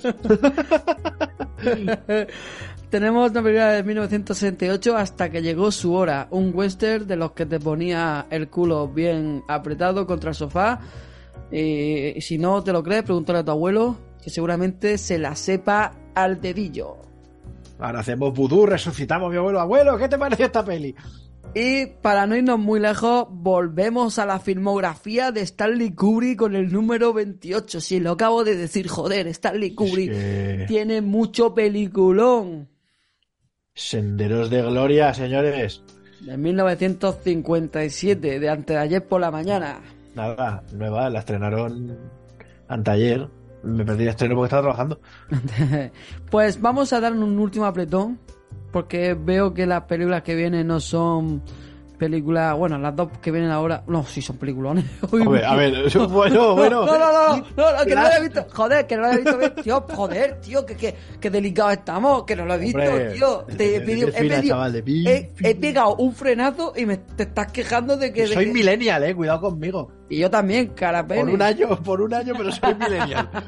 Tenemos 2.89 3.31
una 3.31 3.43
película 3.43 3.71
de 3.71 3.83
1968 3.83 4.97
hasta 4.97 5.29
que 5.29 5.43
llegó 5.43 5.71
su 5.71 5.93
hora, 5.93 6.27
un 6.31 6.51
western 6.53 7.05
de 7.05 7.15
los 7.15 7.33
que 7.33 7.45
te 7.45 7.59
ponía 7.59 8.25
el 8.31 8.49
culo 8.49 8.87
bien 8.87 9.43
apretado 9.47 10.07
contra 10.07 10.31
el 10.31 10.35
sofá. 10.35 10.79
Y, 11.51 12.17
y 12.17 12.21
si 12.21 12.39
no 12.39 12.63
te 12.63 12.71
lo 12.71 12.81
crees, 12.81 13.03
pregúntale 13.03 13.39
a 13.39 13.45
tu 13.45 13.51
abuelo, 13.51 13.95
que 14.21 14.29
seguramente 14.29 14.97
se 14.97 15.17
la 15.19 15.36
sepa 15.36 15.93
al 16.15 16.41
dedillo. 16.41 16.97
Ahora 17.79 17.99
hacemos 17.99 18.34
vudú, 18.34 18.65
resucitamos 18.65 19.27
a 19.27 19.32
mi 19.32 19.38
abuelo. 19.38 19.60
Abuelo, 19.62 19.97
¿qué 19.97 20.10
te 20.10 20.17
pareció 20.17 20.47
esta 20.47 20.65
peli? 20.65 20.93
Y 21.55 21.88
para 21.88 22.27
no 22.27 22.36
irnos 22.36 22.60
muy 22.60 22.79
lejos, 22.79 23.25
volvemos 23.32 24.19
a 24.19 24.25
la 24.25 24.39
filmografía 24.39 25.32
de 25.32 25.41
Stanley 25.41 25.93
Kubrick 25.95 26.38
con 26.38 26.55
el 26.55 26.71
número 26.71 27.12
28. 27.13 27.82
Si 27.82 27.99
lo 27.99 28.12
acabo 28.12 28.43
de 28.43 28.55
decir, 28.55 28.88
joder, 28.88 29.27
Stanley 29.27 29.73
Kubrick 29.73 30.12
que- 30.12 30.65
tiene 30.67 31.01
mucho 31.01 31.55
peliculón. 31.55 32.67
Senderos 33.73 34.49
de 34.49 34.62
gloria, 34.62 35.13
señores. 35.13 35.82
De 36.21 36.38
1957, 36.38 38.39
de 38.39 38.49
antes 38.49 38.75
de 38.75 38.82
ayer 38.82 39.08
por 39.08 39.21
la 39.21 39.32
mañana. 39.32 39.79
Nada, 40.15 40.63
nueva, 40.73 41.10
la 41.10 41.19
estrenaron 41.19 41.97
anteayer. 42.67 43.27
Me 43.63 43.83
perdí 43.83 44.03
el 44.03 44.09
estreno 44.09 44.35
porque 44.35 44.45
estaba 44.47 44.61
trabajando. 44.63 44.99
pues 46.29 46.59
vamos 46.61 46.93
a 46.93 46.99
dar 46.99 47.13
un 47.13 47.37
último 47.39 47.65
apretón, 47.65 48.19
porque 48.71 49.13
veo 49.13 49.53
que 49.53 49.65
las 49.65 49.83
películas 49.83 50.23
que 50.23 50.35
vienen 50.35 50.67
no 50.67 50.79
son 50.79 51.41
películas, 51.97 52.55
bueno, 52.55 52.77
las 52.77 52.95
dos 52.95 53.09
que 53.21 53.29
vienen 53.29 53.51
ahora, 53.51 53.83
no, 53.87 54.05
sí 54.05 54.21
son 54.21 54.37
peliculones. 54.37 54.85
Hombre, 55.11 55.43
a 55.45 55.53
ver, 55.55 55.73
bueno, 56.09 56.55
bueno. 56.55 56.85
No, 56.85 56.97
no, 56.97 57.11
no, 57.11 57.35
no, 57.57 57.77
no, 57.77 57.85
que 57.85 57.93
no 57.93 58.01
lo 58.03 58.09
he 58.09 58.21
visto. 58.21 58.45
Joder, 58.53 58.87
que 58.87 58.95
no 58.95 59.01
lo 59.01 59.11
he 59.11 59.17
visto 59.17 59.37
bien, 59.37 59.53
tío. 59.61 59.81
Joder, 59.81 60.39
tío, 60.39 60.65
que, 60.65 60.75
que, 60.77 60.95
que 61.19 61.29
delicado 61.29 61.71
estamos, 61.71 62.23
que 62.23 62.37
no 62.37 62.45
lo 62.45 62.53
he 62.53 62.57
visto, 62.59 62.79
tío. 63.13 63.39
Te 63.57 63.75
he 63.75 63.81
pedido, 63.81 64.07
he, 64.07 64.11
pedido- 64.29 64.65
he, 65.09 65.31
he 65.43 65.55
pegado 65.55 65.95
un 65.97 66.13
frenazo 66.13 66.71
y 66.77 66.85
me 66.85 66.95
te 66.97 67.23
estás 67.23 67.51
quejando 67.51 67.97
de 67.97 68.13
que. 68.13 68.27
Soy 68.27 68.45
millennial, 68.45 69.03
eh, 69.03 69.13
cuidado 69.13 69.41
conmigo. 69.41 69.91
Y 70.09 70.17
yo 70.17 70.29
también, 70.29 70.67
carapene. 70.69 71.21
Por 71.21 71.29
un 71.29 71.41
año, 71.41 71.69
por 71.83 72.01
un 72.01 72.13
año, 72.13 72.33
pero 72.35 72.51
soy 72.51 72.75
millennial. 72.75 73.29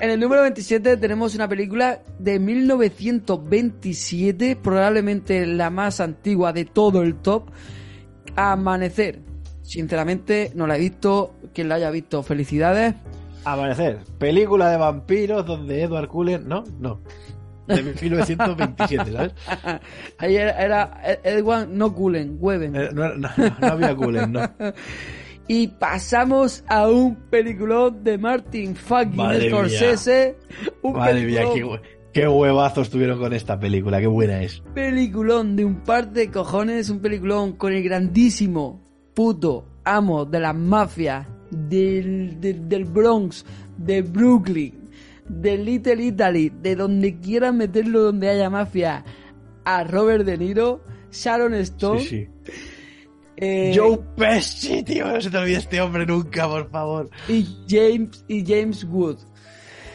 En 0.00 0.10
el 0.10 0.20
número 0.20 0.42
27 0.42 0.96
tenemos 0.96 1.34
una 1.34 1.48
película 1.48 2.00
de 2.18 2.38
1927, 2.38 4.56
probablemente 4.56 5.44
la 5.46 5.70
más 5.70 6.00
antigua 6.00 6.52
de 6.52 6.64
todo 6.66 7.02
el 7.02 7.16
top, 7.16 7.50
Amanecer. 8.36 9.18
Sinceramente, 9.62 10.52
no 10.54 10.66
la 10.68 10.76
he 10.76 10.80
visto. 10.80 11.34
Quien 11.52 11.68
la 11.68 11.74
haya 11.76 11.90
visto, 11.90 12.22
felicidades. 12.22 12.94
Amanecer, 13.44 13.98
película 14.18 14.70
de 14.70 14.76
vampiros 14.76 15.44
donde 15.46 15.82
Edward 15.82 16.08
Cullen, 16.08 16.46
no, 16.46 16.62
no. 16.78 17.00
De 17.66 17.82
1927, 17.82 19.12
¿sabes? 19.12 19.32
Ahí 20.18 20.36
era, 20.36 20.62
era 20.62 21.00
Edward, 21.24 21.68
no 21.68 21.92
Cullen, 21.92 22.36
Weben. 22.38 22.76
Eh, 22.76 22.90
No, 22.92 23.08
no, 23.14 23.28
no, 23.36 23.56
no 23.60 23.66
había 23.66 23.96
Cullen, 23.96 24.30
no. 24.32 24.40
Y 25.48 25.68
pasamos 25.68 26.64
a 26.68 26.88
un 26.88 27.14
peliculón 27.30 28.02
de 28.02 28.18
Martin 28.18 28.74
fucking 28.74 29.16
Madre 29.16 29.48
Scorsese. 29.48 30.36
Un 30.82 30.94
Madre 30.94 31.24
mía, 31.24 31.44
qué, 31.54 31.64
qué 32.12 32.26
huevazos 32.26 32.90
tuvieron 32.90 33.18
con 33.18 33.32
esta 33.32 33.58
película, 33.58 34.00
qué 34.00 34.08
buena 34.08 34.42
es. 34.42 34.62
peliculón 34.74 35.54
de 35.54 35.64
un 35.64 35.82
par 35.84 36.10
de 36.12 36.30
cojones, 36.30 36.90
un 36.90 37.00
peliculón 37.00 37.52
con 37.52 37.72
el 37.72 37.82
grandísimo 37.82 38.82
puto 39.14 39.66
amo 39.84 40.24
de 40.24 40.40
las 40.40 40.54
mafias 40.54 41.26
del, 41.50 42.40
del, 42.40 42.68
del 42.68 42.84
Bronx, 42.84 43.46
de 43.76 44.02
Brooklyn, 44.02 44.74
de 45.28 45.56
Little 45.58 46.04
Italy, 46.04 46.52
de 46.60 46.74
donde 46.74 47.18
quieran 47.20 47.56
meterlo 47.56 48.02
donde 48.02 48.28
haya 48.28 48.50
mafia, 48.50 49.04
a 49.64 49.84
Robert 49.84 50.24
De 50.24 50.36
Niro, 50.38 50.82
Sharon 51.12 51.54
Stone. 51.54 52.00
Sí, 52.00 52.08
sí. 52.08 52.28
Eh, 53.36 53.72
Joe 53.74 53.98
Pesci, 54.16 54.82
tío, 54.82 55.06
no 55.06 55.20
se 55.20 55.30
te 55.30 55.38
olvide 55.38 55.58
este 55.58 55.80
hombre 55.80 56.06
nunca, 56.06 56.48
por 56.48 56.70
favor. 56.70 57.10
y 57.28 57.46
James 57.68 58.24
y 58.28 58.44
James 58.46 58.84
Wood. 58.84 59.18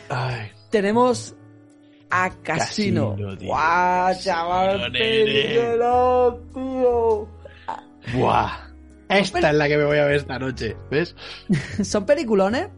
Ay, 0.10 0.52
Tenemos 0.70 1.36
a 2.10 2.30
Casino. 2.44 3.12
Casino, 3.12 3.38
tío. 3.38 3.48
¡Guau, 3.48 4.16
chaval! 4.20 4.92
Peliculón, 4.92 6.50
tío! 6.54 7.28
buah. 8.14 8.72
Esta 9.10 9.50
es 9.50 9.56
la 9.56 9.68
que 9.68 9.78
me 9.78 9.86
voy 9.86 9.98
a 9.98 10.06
ver 10.06 10.16
esta 10.16 10.40
noche, 10.40 10.76
¿ves? 10.90 11.16
Son 11.84 12.06
peliculones 12.06 12.70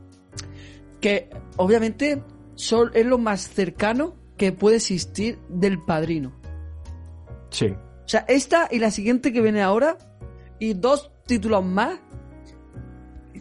que 0.99 1.29
obviamente 1.57 2.23
son, 2.55 2.89
es 2.93 3.05
lo 3.05 3.17
más 3.17 3.41
cercano 3.49 4.15
que 4.37 4.51
puede 4.51 4.77
existir 4.77 5.37
del 5.49 5.79
padrino. 5.79 6.33
Sí. 7.49 7.67
O 7.67 8.07
sea, 8.07 8.25
esta 8.27 8.67
y 8.71 8.79
la 8.79 8.89
siguiente 8.89 9.31
que 9.31 9.41
viene 9.41 9.61
ahora 9.61 9.97
y 10.63 10.73
dos 10.73 11.11
títulos 11.25 11.63
más 11.63 11.99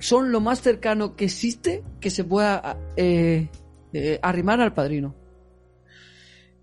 son 0.00 0.32
lo 0.32 0.40
más 0.40 0.60
cercano 0.60 1.14
que 1.14 1.26
existe 1.26 1.84
que 2.00 2.10
se 2.10 2.24
pueda 2.24 2.76
eh, 2.96 3.48
eh, 3.92 4.18
arrimar 4.22 4.60
al 4.60 4.74
padrino. 4.74 5.14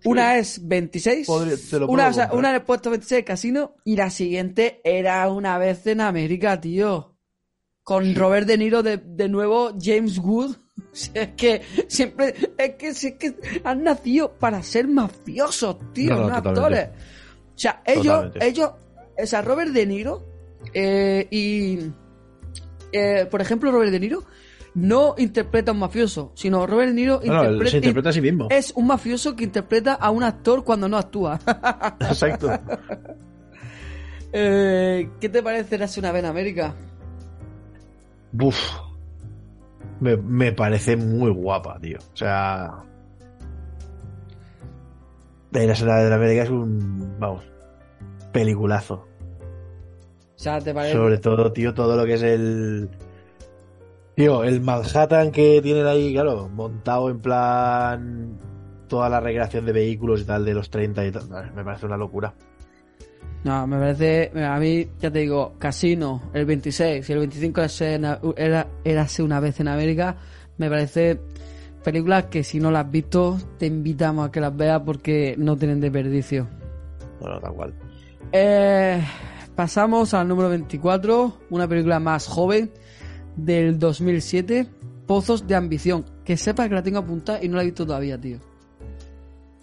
Una 0.04 0.38
es 0.38 0.66
26, 0.66 1.26
Podría- 1.26 1.56
te 1.56 1.78
lo 1.78 1.86
una, 1.88 2.08
o 2.08 2.12
sea, 2.12 2.30
una 2.32 2.50
en 2.50 2.54
el 2.56 2.62
puesto 2.62 2.90
26 2.90 3.24
Casino 3.24 3.74
y 3.84 3.96
la 3.96 4.10
siguiente 4.10 4.80
era 4.84 5.28
una 5.30 5.58
vez 5.58 5.86
en 5.86 6.00
América, 6.00 6.60
tío. 6.60 7.16
Con 7.82 8.14
Robert 8.14 8.46
De 8.46 8.56
Niro 8.58 8.82
de, 8.82 8.98
de 8.98 9.28
nuevo, 9.28 9.72
James 9.80 10.18
Wood. 10.18 10.56
O 10.92 10.96
sea, 10.96 11.22
es 11.22 11.28
que 11.36 11.62
siempre, 11.88 12.34
es 12.58 12.74
que, 12.74 12.88
es 12.88 13.00
que 13.14 13.34
han 13.64 13.84
nacido 13.84 14.32
para 14.32 14.60
ser 14.62 14.88
mafiosos, 14.88 15.76
tío, 15.92 16.14
No, 16.14 16.20
no, 16.22 16.28
no, 16.30 16.34
actores. 16.34 16.88
O 17.54 17.58
sea, 17.58 17.82
ellos, 17.86 18.04
Totalmente. 18.06 18.46
ellos, 18.46 18.70
o 19.22 19.26
sea, 19.26 19.42
Robert 19.42 19.70
De 19.72 19.86
Niro 19.86 20.26
eh, 20.74 21.26
y, 21.30 21.90
eh, 22.92 23.26
por 23.30 23.40
ejemplo, 23.40 23.70
Robert 23.70 23.90
De 23.92 24.00
Niro 24.00 24.24
no 24.74 25.14
interpreta 25.18 25.72
a 25.72 25.74
un 25.74 25.80
mafioso, 25.80 26.32
sino 26.34 26.66
Robert 26.66 26.88
De 26.90 26.94
Niro 26.94 27.20
No, 27.24 27.32
no, 27.34 27.44
interpreta, 27.44 27.70
se 27.70 27.76
interpreta 27.78 28.08
a 28.10 28.12
sí 28.12 28.20
mismo. 28.20 28.48
es 28.50 28.72
un 28.76 28.86
mafioso 28.86 29.34
que 29.34 29.44
interpreta 29.44 29.94
a 29.94 30.10
un 30.10 30.22
actor 30.22 30.64
cuando 30.64 30.88
no 30.88 30.96
actúa. 30.96 31.38
Exacto. 32.00 32.50
Eh, 34.32 35.10
¿Qué 35.20 35.28
te 35.28 35.42
parece 35.42 35.74
Érase 35.74 35.98
una 35.98 36.12
vez 36.12 36.22
en 36.22 36.30
América? 36.30 36.74
Buf. 38.32 38.56
Me, 39.98 40.16
me 40.16 40.52
parece 40.52 40.96
muy 40.96 41.30
guapa, 41.32 41.78
tío. 41.80 41.98
O 42.12 42.16
sea. 42.16 42.84
De 45.50 45.66
la 45.66 45.74
Senada 45.74 46.04
de 46.04 46.10
la 46.10 46.16
América 46.16 46.44
es 46.44 46.50
un. 46.50 47.16
Vamos. 47.18 47.44
Peliculazo. 48.32 49.09
O 50.40 50.42
sea, 50.42 50.58
¿te 50.58 50.72
parece? 50.72 50.94
Sobre 50.94 51.18
todo, 51.18 51.52
tío, 51.52 51.74
todo 51.74 51.94
lo 51.96 52.06
que 52.06 52.14
es 52.14 52.22
el. 52.22 52.88
Tío, 54.14 54.42
el 54.42 54.62
Manhattan 54.62 55.30
que 55.32 55.60
tienen 55.62 55.86
ahí, 55.86 56.14
claro, 56.14 56.48
montado 56.48 57.10
en 57.10 57.20
plan. 57.20 58.38
Toda 58.88 59.10
la 59.10 59.20
recreación 59.20 59.66
de 59.66 59.72
vehículos 59.72 60.22
y 60.22 60.24
tal 60.24 60.44
de 60.46 60.54
los 60.54 60.70
30 60.70 61.04
y 61.06 61.12
tal. 61.12 61.52
Me 61.54 61.62
parece 61.62 61.84
una 61.84 61.98
locura. 61.98 62.32
No, 63.44 63.66
me 63.66 63.78
parece, 63.78 64.32
a 64.34 64.58
mí, 64.58 64.88
ya 64.98 65.10
te 65.10 65.18
digo, 65.20 65.54
Casino, 65.58 66.22
el 66.32 66.44
26 66.46 67.08
y 67.08 67.12
el 67.12 67.18
25 67.20 67.60
es 67.62 67.80
en- 67.82 68.06
era, 68.36 68.66
érase 68.82 69.22
una 69.22 69.40
vez 69.40 69.60
en 69.60 69.68
América, 69.68 70.16
me 70.58 70.68
parece 70.68 71.20
películas 71.84 72.24
que 72.26 72.42
si 72.44 72.60
no 72.60 72.70
las 72.70 72.84
has 72.86 72.90
visto, 72.90 73.38
te 73.58 73.66
invitamos 73.66 74.28
a 74.28 74.32
que 74.32 74.40
las 74.40 74.54
veas 74.56 74.82
porque 74.84 75.34
no 75.38 75.56
tienen 75.56 75.80
desperdicio. 75.80 76.48
Bueno, 77.20 77.40
tal 77.40 77.52
cual. 77.54 77.74
Eh, 78.32 79.02
pasamos 79.60 80.14
al 80.14 80.26
número 80.26 80.48
24, 80.48 81.36
una 81.50 81.68
película 81.68 82.00
más 82.00 82.26
joven 82.26 82.70
del 83.36 83.78
2007, 83.78 84.66
Pozos 85.06 85.46
de 85.46 85.54
Ambición. 85.54 86.06
Que 86.24 86.38
sepas 86.38 86.66
que 86.70 86.74
la 86.74 86.82
tengo 86.82 86.96
apuntada 86.96 87.44
y 87.44 87.48
no 87.50 87.56
la 87.56 87.62
he 87.62 87.66
visto 87.66 87.84
todavía, 87.84 88.18
tío. 88.18 88.38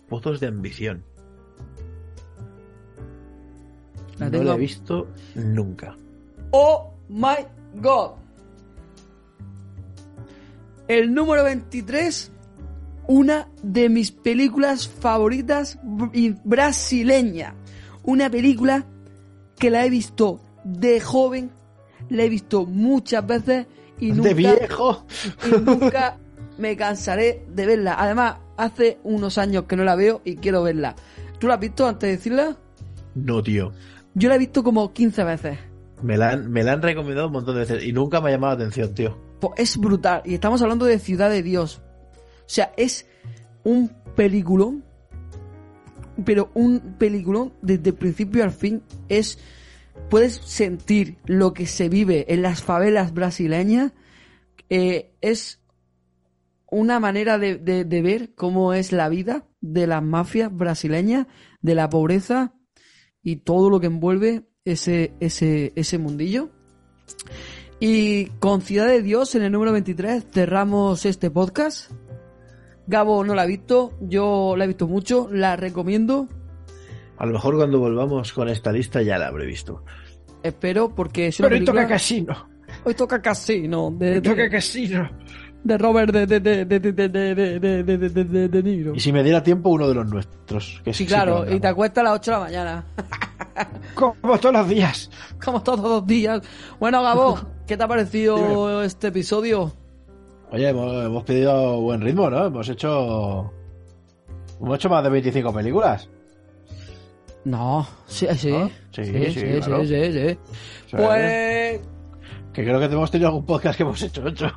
Pozos 0.07 0.39
de 0.39 0.45
ambición. 0.45 1.03
La 4.19 4.29
no 4.29 4.43
la 4.43 4.53
he 4.53 4.57
visto 4.59 5.07
nunca. 5.33 5.97
Oh 6.51 6.93
my 7.09 7.47
god. 7.81 8.11
El 10.87 11.11
número 11.11 11.43
23, 11.43 12.31
una 13.07 13.49
de 13.63 13.89
mis 13.89 14.11
películas 14.11 14.87
favoritas 14.87 15.79
brasileña. 16.43 17.55
Una 18.03 18.29
película 18.29 18.85
que 19.57 19.69
la 19.69 19.85
he 19.85 19.89
visto 19.89 20.39
de 20.63 20.99
joven, 20.99 21.51
la 22.09 22.23
he 22.23 22.29
visto 22.29 22.65
muchas 22.65 23.25
veces 23.25 23.67
y 23.99 24.11
nunca, 24.11 24.29
¡De 24.29 24.33
viejo! 24.35 25.05
y 25.45 25.59
nunca 25.61 26.17
me 26.57 26.75
cansaré 26.75 27.45
de 27.49 27.65
verla. 27.65 27.95
Además, 27.97 28.37
hace 28.57 28.99
unos 29.03 29.37
años 29.37 29.63
que 29.63 29.75
no 29.75 29.83
la 29.83 29.95
veo 29.95 30.21
y 30.23 30.35
quiero 30.35 30.63
verla. 30.63 30.95
¿Tú 31.39 31.47
la 31.47 31.55
has 31.55 31.59
visto 31.59 31.87
antes 31.87 32.07
de 32.09 32.17
decirla? 32.17 32.57
No, 33.15 33.41
tío. 33.41 33.71
Yo 34.13 34.29
la 34.29 34.35
he 34.35 34.39
visto 34.39 34.63
como 34.63 34.91
15 34.93 35.23
veces. 35.23 35.59
Me 36.01 36.17
la, 36.17 36.31
han, 36.31 36.51
me 36.51 36.63
la 36.63 36.73
han 36.73 36.81
recomendado 36.81 37.27
un 37.27 37.33
montón 37.33 37.55
de 37.55 37.61
veces 37.61 37.83
y 37.83 37.93
nunca 37.93 38.21
me 38.21 38.29
ha 38.29 38.31
llamado 38.33 38.55
la 38.55 38.63
atención, 38.63 38.93
tío. 38.93 39.17
Pues 39.39 39.53
es 39.57 39.77
brutal. 39.77 40.21
Y 40.25 40.33
estamos 40.33 40.61
hablando 40.61 40.85
de 40.85 40.99
Ciudad 40.99 41.29
de 41.29 41.43
Dios. 41.43 41.81
O 42.39 42.49
sea, 42.49 42.71
es 42.77 43.07
un 43.63 43.91
peliculón. 44.15 44.83
Pero 46.25 46.51
un 46.53 46.95
peliculón 46.97 47.53
desde 47.61 47.93
principio 47.93 48.43
al 48.43 48.51
fin. 48.51 48.81
Es. 49.09 49.39
Puedes 50.09 50.35
sentir 50.35 51.17
lo 51.25 51.53
que 51.53 51.65
se 51.65 51.89
vive 51.89 52.25
en 52.33 52.41
las 52.41 52.61
favelas 52.61 53.13
brasileñas. 53.13 53.91
Eh, 54.69 55.11
es 55.21 55.59
una 56.69 56.99
manera 56.99 57.37
de, 57.37 57.55
de- 57.57 57.83
de 57.85 58.01
ver 58.01 58.33
cómo 58.35 58.73
es 58.73 58.91
la 58.91 59.09
vida 59.09 59.45
de 59.61 59.87
las 59.87 60.03
mafias 60.03 60.55
brasileñas, 60.55 61.27
de 61.61 61.75
la 61.75 61.89
pobreza 61.89 62.53
y 63.23 63.37
todo 63.37 63.69
lo 63.69 63.79
que 63.79 63.87
envuelve 63.87 64.43
ese, 64.65 65.13
ese, 65.19 65.73
ese 65.75 65.97
mundillo. 65.97 66.49
Y 67.79 68.25
con 68.39 68.61
Ciudad 68.61 68.87
de 68.87 69.01
Dios, 69.01 69.35
en 69.35 69.43
el 69.43 69.51
número 69.51 69.71
23, 69.71 70.25
cerramos 70.31 71.05
este 71.05 71.29
podcast. 71.31 71.91
Gabo 72.87 73.23
no 73.23 73.35
la 73.35 73.41
ha 73.43 73.45
visto, 73.45 73.91
yo 73.99 74.55
la 74.57 74.63
he 74.63 74.67
visto 74.67 74.87
mucho, 74.87 75.27
la 75.31 75.55
recomiendo. 75.57 76.27
A 77.17 77.25
lo 77.25 77.33
mejor 77.33 77.57
cuando 77.57 77.79
volvamos 77.79 78.31
con 78.31 78.47
esta 78.47 78.71
lista 78.71 79.01
ya 79.01 79.17
la 79.17 79.27
habré 79.27 79.45
visto. 79.45 79.83
Espero, 80.41 80.95
porque 80.95 81.27
es 81.27 81.37
Pero 81.37 81.49
película... 81.49 81.81
hoy 81.81 81.85
toca 81.85 81.93
casino. 81.93 82.49
Hoy 82.85 82.93
toca 82.93 83.21
casino. 83.21 83.91
De, 83.91 84.15
hoy 84.15 84.21
toca 84.21 84.43
de, 84.43 84.49
casino. 84.49 85.09
De 85.63 85.77
Robert 85.77 86.13
de, 86.13 86.27
de, 86.27 86.39
de, 86.39 86.79
de, 88.47 88.63
Niro. 88.63 88.95
Y 88.95 88.99
si 89.01 89.11
me 89.11 89.23
diera 89.23 89.43
tiempo, 89.43 89.69
uno 89.69 89.89
de 89.89 89.95
los 89.95 90.07
nuestros. 90.07 90.81
Que 90.85 90.93
sí, 90.93 91.05
claro, 91.05 91.51
y 91.51 91.59
te 91.59 91.67
acuestas 91.67 92.03
a 92.03 92.05
las 92.05 92.13
8 92.19 92.31
de 92.31 92.37
la 92.37 92.43
mañana. 92.43 92.85
Como 93.95 94.39
todos 94.39 94.53
los 94.53 94.69
días. 94.69 95.09
Como 95.43 95.61
todos 95.61 95.81
los 95.81 96.07
días. 96.07 96.41
Bueno, 96.79 97.01
Gabo, 97.01 97.39
¿qué 97.65 97.75
te 97.75 97.83
ha 97.83 97.87
parecido 97.87 98.83
este 98.83 99.07
episodio? 99.07 99.73
Oye, 100.51 100.69
hemos, 100.69 101.05
hemos 101.05 101.23
pedido 101.23 101.81
buen 101.81 102.01
ritmo, 102.01 102.29
¿no? 102.29 102.45
Hemos 102.45 102.69
hecho. 102.69 103.51
Hemos 104.61 104.75
hecho 104.75 104.89
más 104.89 105.03
de 105.03 105.09
25 105.09 105.53
películas. 105.53 106.09
No, 107.43 107.87
sí, 108.07 108.27
sí. 108.35 108.51
¿No? 108.51 108.67
Sí, 108.91 109.03
Sí, 109.05 109.05
sí, 109.05 109.31
sí, 109.31 109.61
sí, 109.61 109.87
sí, 109.87 110.11
sí. 110.13 110.29
Sí. 110.87 110.95
Pues 110.95 111.79
Que 112.53 112.63
creo 112.63 112.79
que 112.79 112.85
hemos 112.85 113.11
tenido 113.11 113.29
algún 113.29 113.45
podcast 113.45 113.77
que 113.77 113.83
hemos 113.83 114.01
hecho 114.01 114.23
ocho. 114.25 114.47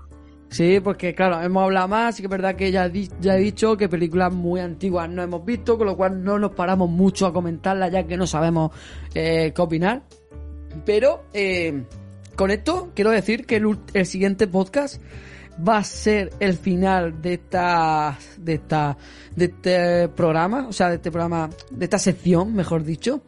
sí, 0.48 0.80
porque 0.80 1.14
claro, 1.14 1.40
hemos 1.42 1.62
hablado 1.64 1.86
más, 1.88 2.16
sí 2.16 2.22
que 2.22 2.26
es 2.26 2.30
verdad 2.30 2.56
que 2.56 2.72
ya, 2.72 2.86
he 2.86 3.38
dicho 3.38 3.76
que 3.76 3.88
películas 3.88 4.32
muy 4.32 4.60
antiguas 4.60 5.08
no 5.08 5.22
hemos 5.22 5.44
visto, 5.44 5.76
con 5.78 5.86
lo 5.86 5.96
cual 5.96 6.24
no 6.24 6.38
nos 6.38 6.52
paramos 6.52 6.88
mucho 6.90 7.26
a 7.26 7.32
comentarlas 7.32 7.92
ya 7.92 8.04
que 8.04 8.16
no 8.16 8.26
sabemos 8.26 8.72
eh, 9.14 9.52
qué 9.54 9.62
opinar. 9.62 10.02
Pero 10.84 11.24
eh, 11.32 11.84
con 12.34 12.50
esto 12.50 12.90
quiero 12.94 13.10
decir 13.10 13.46
que 13.46 13.56
el, 13.56 13.78
el 13.92 14.06
siguiente 14.06 14.46
podcast 14.48 15.00
va 15.66 15.78
a 15.78 15.84
ser 15.84 16.30
el 16.40 16.54
final 16.54 17.20
de 17.20 17.34
esta 17.34 18.18
de 18.38 18.54
esta 18.54 18.96
de 19.34 19.44
este 19.46 20.08
programa, 20.08 20.66
o 20.68 20.72
sea, 20.72 20.88
de 20.88 20.96
este 20.96 21.10
programa, 21.10 21.50
de 21.70 21.84
esta 21.84 21.98
sección, 21.98 22.54
mejor 22.54 22.84
dicho, 22.84 23.22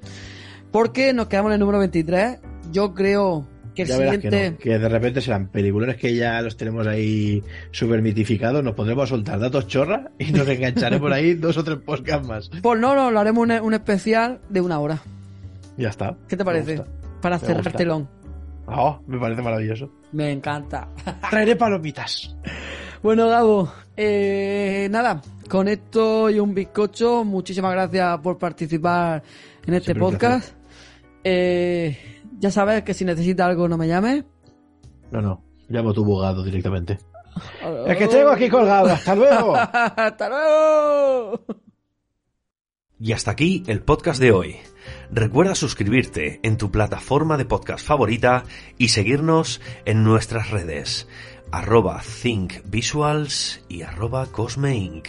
porque 0.71 1.13
nos 1.13 1.27
quedamos 1.29 1.51
en 1.51 1.55
el 1.55 1.61
número 1.61 1.79
23. 1.79 2.39
Yo 2.71 2.95
creo 2.95 3.47
que 3.75 3.83
el 3.83 3.89
Ya 3.89 3.99
verás 3.99 4.17
que, 4.17 4.21
siguiente 4.23 4.51
no, 4.51 4.59
que 4.59 4.79
de 4.79 4.89
repente 4.89 5.21
serán 5.21 5.49
peliculones 5.49 5.97
que 5.97 6.15
ya 6.15 6.41
los 6.43 6.57
tenemos 6.57 6.87
ahí 6.87 7.43
súper 7.71 8.03
mitificados. 8.03 8.63
Nos 8.63 8.75
pondremos 8.75 9.05
a 9.05 9.07
soltar 9.09 9.39
datos 9.39 9.67
chorra 9.67 10.11
y 10.19 10.33
nos 10.33 10.47
engancharemos 10.49 11.01
por 11.01 11.13
ahí 11.13 11.35
dos 11.35 11.57
o 11.57 11.65
tres 11.65 11.79
podcasts 11.79 12.27
más. 12.27 12.51
Pues 12.63 12.81
no, 12.81 12.95
no, 12.95 13.11
lo 13.11 13.21
haremos 13.21 13.43
un, 13.43 13.53
un 13.53 13.75
especial 13.75 14.41
de 14.49 14.61
una 14.61 14.79
hora. 14.79 15.03
Ya 15.77 15.89
está. 15.89 16.17
¿Qué 16.29 16.37
te 16.37 16.45
parece? 16.45 16.83
Para 17.21 17.39
cerrar 17.39 17.73
telón. 17.73 18.22
Oh, 18.75 19.01
me 19.07 19.19
parece 19.19 19.43
maravilloso. 19.43 19.91
Me 20.13 20.31
encanta. 20.31 20.89
Traeré 21.31 21.57
palomitas. 21.57 22.37
Bueno, 23.03 23.29
Gabo, 23.29 23.73
eh, 23.97 24.89
nada, 24.91 25.21
con 25.49 25.69
esto 25.69 26.31
y 26.31 26.39
un 26.39 26.55
bizcocho, 26.55 27.25
muchísimas 27.25 27.73
gracias 27.73 28.19
por 28.21 28.39
participar 28.39 29.23
en 29.67 29.75
este 29.75 29.93
Siempre 29.93 30.01
podcast. 30.01 30.55
Eh, 31.25 32.23
ya 32.39 32.51
sabes 32.51 32.83
que 32.83 32.95
si 32.95 33.05
necesitas 33.05 33.47
algo 33.47 33.69
no 33.69 33.77
me 33.77 33.89
llames. 33.89 34.25
No, 35.11 35.21
no. 35.21 35.43
Llamo 35.69 35.93
tu 35.93 36.05
bugado 36.05 36.43
directamente. 36.43 36.99
Es 37.87 37.97
que 37.97 38.09
tengo 38.09 38.31
aquí 38.31 38.49
colgado. 38.49 38.89
Hasta 38.89 39.15
luego. 39.15 39.57
¡Hasta 39.57 40.29
luego! 40.29 41.45
Y 43.01 43.13
hasta 43.13 43.31
aquí 43.31 43.63
el 43.67 43.83
podcast 43.83 44.21
de 44.21 44.33
hoy. 44.33 44.57
Recuerda 45.15 45.55
suscribirte 45.55 46.41
en 46.43 46.57
tu 46.57 46.71
plataforma 46.71 47.37
de 47.37 47.45
podcast 47.45 47.87
favorita 47.87 48.45
y 48.79 48.89
seguirnos 48.89 49.61
en 49.85 50.05
nuestras 50.05 50.51
redes 50.51 51.07
arroba 51.51 52.01
thinkvisuals 52.23 53.63
y 53.69 53.83
arroba 53.83 54.25
cosmeinc. 54.33 55.09